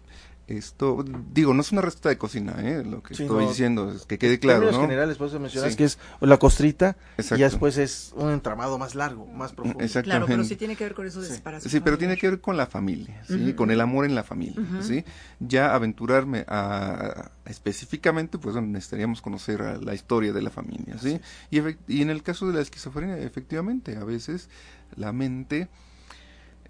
[0.45, 2.83] esto, digo, no es una receta de cocina, ¿eh?
[2.83, 3.49] Lo que Sí, estoy no.
[3.49, 4.81] diciendo, es que quede En claro, términos ¿no?
[4.87, 5.77] generales, por eso mencionas Sí.
[5.77, 7.35] que es la costrita Exacto.
[7.35, 9.81] y ya después es un entramado más largo, más profundo.
[9.81, 10.09] Exacto.
[10.09, 11.35] Claro, pero sí tiene que ver con eso de Sí.
[11.35, 11.71] separación.
[11.71, 13.53] Sí, pero tiene que ver con la familia, ¿sí?
[13.53, 14.61] Con el amor en la familia.
[14.81, 15.05] ¿sí?
[15.39, 20.97] Ya aventurarme a, a- específicamente, pues bueno, necesitaríamos conocer a la historia de la familia,
[20.99, 21.21] ¿sí?
[21.51, 24.49] Y, efec- y en el caso de la esquizofrenia, efectivamente, a veces
[24.97, 25.69] la mente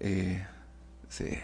[0.00, 0.46] eh,
[1.08, 1.40] se,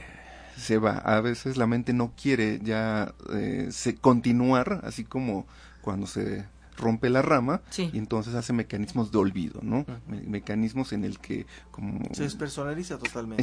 [0.61, 5.47] se va, a veces la mente no quiere ya eh, se, continuar, así como
[5.81, 6.45] cuando se
[6.77, 7.91] rompe la rama Sí.
[7.93, 9.85] y entonces hace mecanismos de olvido, ¿no?
[10.07, 13.43] Me- mecanismos en el que como Se despersonaliza totalmente.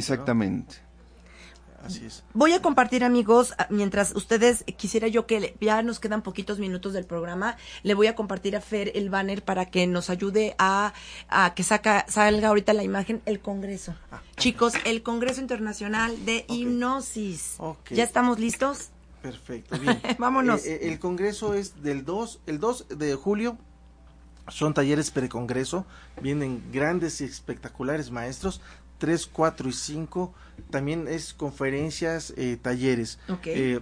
[1.84, 2.24] Así es.
[2.34, 7.06] Voy a compartir, amigos, mientras ustedes quisiera yo que ya nos quedan poquitos minutos del
[7.06, 10.92] programa, le voy a compartir a Fer el banner para que nos ayude a,
[11.28, 13.94] a que saca, salga ahorita la imagen el Congreso.
[14.10, 14.20] Ah.
[14.36, 16.44] Chicos, el Congreso Internacional de.
[16.48, 17.58] Hipnosis.
[17.90, 18.90] ¿Ya estamos listos?
[19.22, 20.00] Perfecto, bien.
[20.18, 20.64] Vámonos.
[20.64, 23.58] Eh, eh, el congreso es del 2, el 2 de julio.
[24.48, 25.84] Son talleres precongreso,
[26.22, 28.62] vienen grandes y espectaculares maestros,
[28.98, 30.34] 3, 4 y 5.
[30.70, 33.18] También es conferencias, eh, talleres.
[33.44, 33.80] Eh,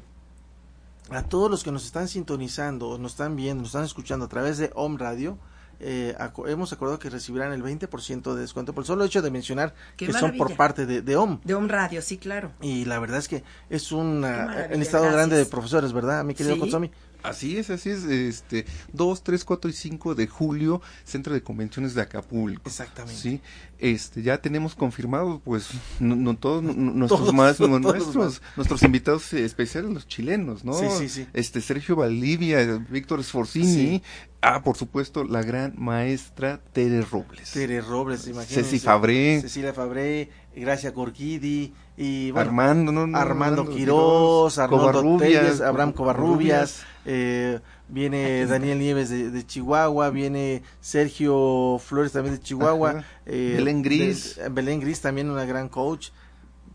[1.10, 4.58] a todos los que nos están sintonizando, nos están viendo, nos están escuchando a través
[4.58, 5.38] de Home Radio,
[5.78, 9.74] eh, hemos acordado que recibirán el 20% de descuento por el solo hecho de mencionar
[9.96, 11.38] Qué que son por parte de, de Home.
[11.44, 12.52] De un radio, sí, claro.
[12.62, 15.12] Y la verdad es que es un maravilla, gracias.
[15.12, 16.60] grande de profesores, ¿verdad, mi querido Sí.
[16.60, 16.90] Kotsomi?
[17.22, 18.04] Así es, así es.
[18.04, 22.62] Este, 2, 3, 4 y 5 de julio, Centro de Convenciones de Acapulco.
[22.68, 23.20] Exactamente.
[23.20, 23.40] Sí,
[23.78, 25.68] este, ya tenemos confirmado, pues,
[26.00, 30.72] no, no todos nu- nuestros Todos, más, todos nuestros, nuestros invitados especiales, los chilenos, ¿no?
[30.74, 31.26] Sí, sí, sí.
[31.32, 34.02] Este, Sergio Valdivia, Víctor Sforzini, Sí.
[34.42, 37.50] ah, por supuesto, la gran maestra Tere Robles.
[37.52, 38.62] Tere Robles, imagínense.
[38.70, 39.40] Ceci Fabré.
[39.40, 46.72] Cecilia Fabré, Gracia Gorgidi y bueno, Armando, no, no, Armando Quirós, Covarrubias, Telles, Abraham Covarrubias,
[46.72, 46.86] Covarrubias.
[47.06, 53.54] eh, viene Aquí Daniel Nieves de, de Chihuahua, viene Sergio Flores también de Chihuahua, eh,
[53.56, 54.36] Belén Gris.
[54.36, 56.08] de- Belén Gris también una gran coach,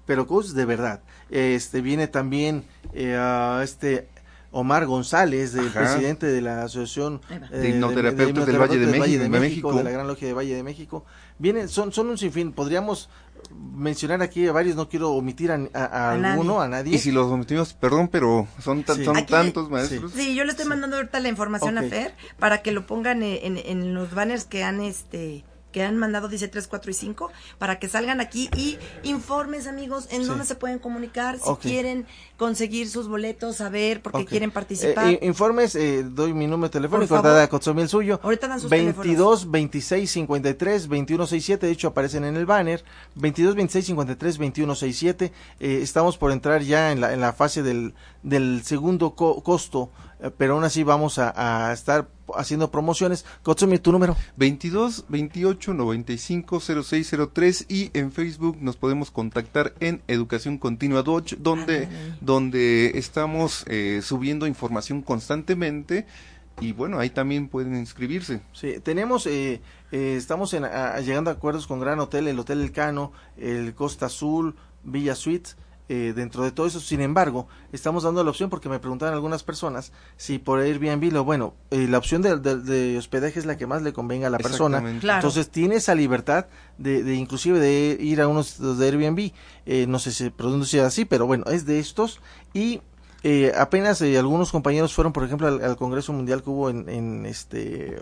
[0.06, 1.02] pero coach de verdad.
[1.30, 2.64] Este viene también
[2.94, 4.08] eh, a este
[4.54, 5.80] Omar González, del Ajá.
[5.82, 9.74] presidente de la Asociación eh, De hipnoterapeutas del Valle de México, de México.
[9.74, 11.06] de la Gran Logia de Valle de México.
[11.40, 12.52] Vienen, son, son un sinfín.
[12.52, 13.08] Podríamos
[13.56, 16.32] mencionar aquí a varios, no quiero omitir a, a- a A nadie.
[16.34, 16.96] alguno, a nadie.
[16.96, 19.06] Y si los omitimos, perdón, pero son, tan- Sí.
[19.06, 20.12] son Aquí- tantos maestros.
[20.14, 23.58] Sí, yo le estoy mandando ahorita la información a Fer para que lo pongan en,
[23.58, 27.32] en- en los banners que han este que han mandado dice 3, 4 y 5
[27.58, 30.28] para que salgan aquí y informes amigos en Sí.
[30.28, 31.62] dónde se pueden comunicar si Ok.
[31.62, 32.06] quieren
[32.38, 34.30] conseguir sus boletos saber porque Ok.
[34.30, 37.30] quieren participar Eh, eh, informes, eh, doy mi número telefónico, Por ahorita
[37.82, 38.20] el suyo.
[38.24, 42.84] Ahorita dan sus 22 26 53 21 67, de hecho aparecen en el banner.
[43.16, 45.32] 22 26 53 21 67.
[45.60, 47.94] Eh, estamos por entrar ya en la, en la fase del,
[48.24, 53.26] del segundo co- costo, eh, pero aún así vamos a, a estar haciendo promociones.
[53.44, 54.16] Kotsomi, tu número.
[54.38, 61.86] 22 28 95 0603 y en Facebook nos podemos contactar en Educación Continua Dodge donde
[61.86, 62.16] Ándale.
[62.22, 66.06] donde estamos eh, subiendo información constantemente
[66.60, 69.62] y bueno ahí también pueden inscribirse Sí, tenemos, eh,
[69.92, 73.12] eh, estamos en, a- a- llegando a acuerdos con Gran Hotel, el Hotel El Cano,
[73.38, 75.58] el Costa Azul, Villa Suites.
[75.94, 79.44] Eh, dentro de todo eso, sin embargo, estamos dando la opción porque me preguntaban algunas
[79.44, 83.58] personas si por Airbnb, lo bueno, eh, la opción de, de- de hospedaje es la
[83.58, 84.80] que más le convenga a la persona.
[85.02, 85.20] Claro.
[85.20, 86.46] Entonces tiene esa libertad
[86.78, 89.32] de, de inclusive de ir a unos de Airbnb.
[89.66, 92.22] Eh, no sé si se pronuncia así, pero bueno, es de estos.
[92.54, 92.80] Y
[93.24, 96.88] eh, apenas eh, algunos compañeros fueron, por ejemplo, al, al Congreso Mundial que hubo en,
[96.88, 98.02] en este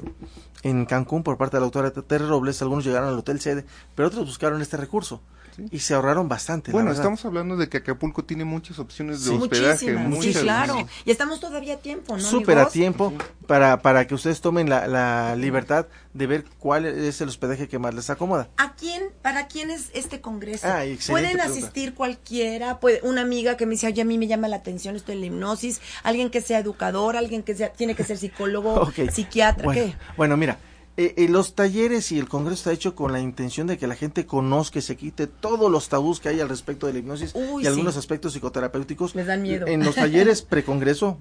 [0.61, 2.61] en Cancún por parte de la autora Tere Robles.
[2.61, 3.65] Algunos llegaron al hotel sede,
[3.95, 5.21] pero otros buscaron este recurso
[5.59, 5.67] Sí.
[5.71, 6.71] y se ahorraron bastante.
[6.71, 9.37] bueno estamos hablando de que Acapulco tiene muchas opciones de Sí.
[9.37, 10.87] hospedaje Muchísimas, muchas sí, claro.
[11.05, 12.23] Y estamos todavía a tiempo, ¿no?
[12.23, 13.13] súper a tiempo
[13.47, 17.77] para, para que ustedes tomen la, la libertad de ver cuál es el hospedaje que
[17.79, 18.49] más les acomoda.
[18.57, 20.67] ¿A quién ¿Para quién es este congreso?
[20.67, 21.43] Ah, Pueden pregunta.
[21.45, 24.95] asistir cualquiera, puede, una amiga que me dice, oye, a mí me llama la atención
[24.95, 28.89] esto de la hipnosis, alguien que sea educador, alguien que sea, tiene que ser psicólogo,
[29.13, 29.95] psiquiatra, bueno, ¿qué?
[30.17, 30.57] Bueno, mira,
[31.01, 33.95] eh, eh, los talleres y el congreso está hecho con la intención de que la
[33.95, 37.31] gente conozca y se quite todos los tabús que hay al respecto de la hipnosis
[37.35, 39.15] Uy, y algunos aspectos psicoterapéuticos.
[39.15, 39.65] Les dan miedo.
[39.67, 41.17] En los talleres precongreso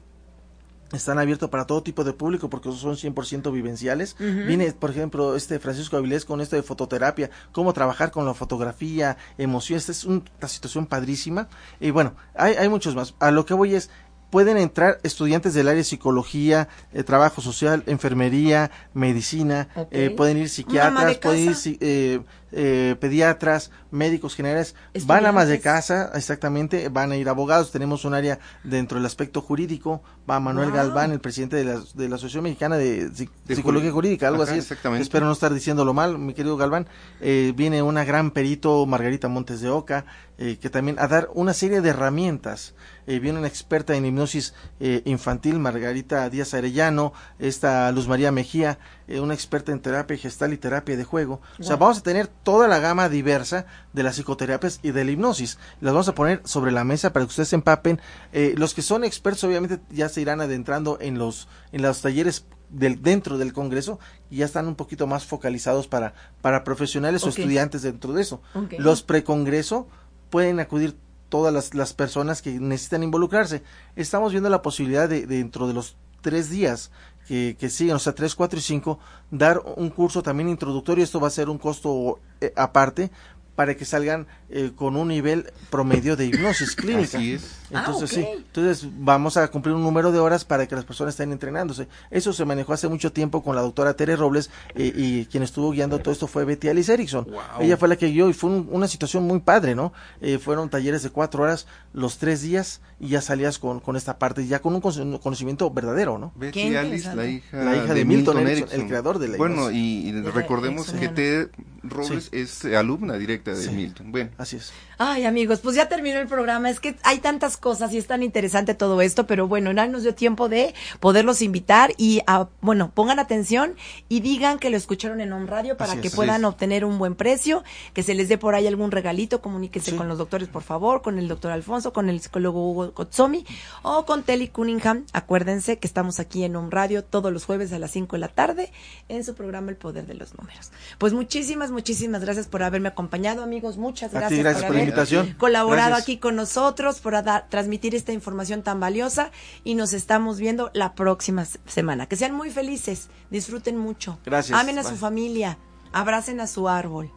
[0.93, 4.17] están abiertos para todo tipo de público porque son 100% vivenciales.
[4.19, 9.19] Viene, por ejemplo, este Francisco Avilés con esto de fototerapia, cómo trabajar con la fotografía,
[9.37, 9.83] emociones.
[9.83, 11.49] Esta es un- una situación padrísima.
[11.79, 13.15] Y bueno, hay, hay muchos más.
[13.19, 13.91] A lo que voy es,
[14.31, 20.49] pueden entrar estudiantes del área de psicología, eh, trabajo social, enfermería, medicina, eh, pueden ir
[20.49, 24.75] psiquiatras, pueden ir eh, pediatras, médicos generales,
[25.07, 29.07] van a más de casa, exactamente, van a ir abogados, tenemos un área dentro del
[29.07, 30.77] aspecto jurídico, va Manuel Wow.
[30.77, 34.43] Galván, el presidente de la, de la Asociación Mexicana de, Psi- De Psicología Jurídica, algo
[34.43, 35.03] Ajá, así exactamente.
[35.03, 36.87] Espero no estar diciéndolo mal, mi querido Galván.
[37.21, 40.05] Eh, viene una gran perito, Margarita Montes de Oca,
[40.37, 42.75] eh, que también a dar una serie de herramientas.
[43.07, 48.79] Eh, viene una experta en hipnosis eh, infantil, Margarita Díaz Arellano, esta Luz María Mejía,
[49.09, 51.41] eh, una experta en terapia gestal y terapia de juego.
[51.59, 55.11] O sea, vamos a tener toda la gama diversa de las psicoterapias y de la
[55.11, 55.59] hipnosis.
[55.81, 58.01] Las vamos a poner sobre la mesa para que ustedes se empapen.
[58.33, 62.45] Eh, los que son expertos obviamente ya se irán adentrando en los, en los talleres
[62.69, 63.99] del, dentro del Congreso
[64.31, 68.43] y ya están un poquito más focalizados para, para profesionales o estudiantes dentro de eso.
[68.79, 69.89] Los precongreso
[70.29, 70.97] pueden acudir
[71.29, 73.63] todas las, las personas que necesitan involucrarse.
[73.97, 76.91] Estamos viendo la posibilidad de, de dentro de los tres días
[77.29, 78.99] que, que siguen, o sea, tres, cuatro y cinco,
[79.31, 81.05] dar un curso también introductorio.
[81.05, 83.11] Esto va a ser un costo eh, aparte
[83.55, 87.19] para que salgan eh, con un nivel promedio de hipnosis clínica.
[87.19, 87.58] Así es.
[87.71, 88.29] Entonces, Ah, sí, ok.
[88.47, 91.87] entonces vamos a cumplir un número de horas para que las personas estén entrenándose.
[92.11, 95.71] Eso se manejó hace mucho tiempo con la doctora Tere Robles eh, y quien estuvo
[95.71, 97.25] guiando todo esto fue Betty Alice Erickson.
[97.25, 97.41] Wow.
[97.61, 99.93] Ella fue la que guió y fue un- una situación muy padre, ¿no?
[100.21, 104.19] Eh, fueron talleres de cuatro horas los tres días y ya salías con, con esta
[104.19, 106.33] parte, ya con un cono- conocimiento verdadero, ¿no?
[106.37, 110.11] Betty Alice, la hija, La hija de Milton Erickson, el creador de la Bueno, y,
[110.23, 111.09] recordemos que.
[111.09, 111.49] Ted
[111.83, 113.71] Robles es eh, alumna directa de Sí.
[113.71, 114.11] Milton.
[114.13, 114.73] Bueno, Así es.
[115.01, 116.69] Ay, amigos, pues ya terminó el programa.
[116.71, 120.03] Es que hay tantas cosas y es tan interesante todo esto, pero bueno, no nos
[120.03, 123.77] dio tiempo de poderlos invitar y, ah, bueno, pongan atención
[124.09, 126.15] y digan que lo escucharon en Home Radio para Así que es.
[126.17, 127.63] puedan obtener un buen precio,
[127.95, 129.97] que se les dé por ahí algún regalito, comuníquese Sí.
[129.97, 133.47] con los doctores, por favor, con el doctor Alfonso, con el psicólogo Hugo Kotsomi
[133.83, 135.05] o con Telly Cunningham.
[135.13, 138.29] Acuérdense que estamos aquí en Home Radio todos los jueves a las 5 de la
[138.29, 138.73] tarde
[139.09, 140.73] en su programa El Poder de los Números.
[140.99, 143.77] Pues muchísimas, muchísimas gracias por haberme acompañado, amigos.
[143.77, 145.35] Muchas A ti, gracias, por la haber invitación.
[145.39, 146.03] colaborado Gracias.
[146.03, 147.15] aquí con nosotros, por
[147.49, 149.31] transmitir esta información tan valiosa
[149.65, 152.07] y nos estamos viendo la próxima semana.
[152.07, 154.19] Que sean muy felices, disfruten mucho.
[154.25, 154.59] Gracias.
[154.59, 155.59] Amen a su familia,
[155.93, 157.11] abracen a su árbol.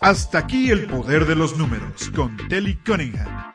[0.00, 3.52] Hasta aquí el poder de los números con Telly Cunningham.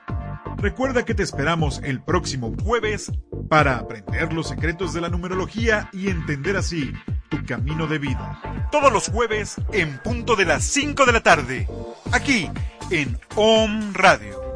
[0.58, 3.12] Recuerda que te esperamos el próximo jueves
[3.50, 6.94] para aprender los secretos de la numerología y entender así
[7.30, 8.42] tu camino de vida.
[8.72, 11.68] Todos los jueves en punto de las 5 de la tarde,
[12.12, 12.50] aquí
[12.90, 14.47] en OM Radio.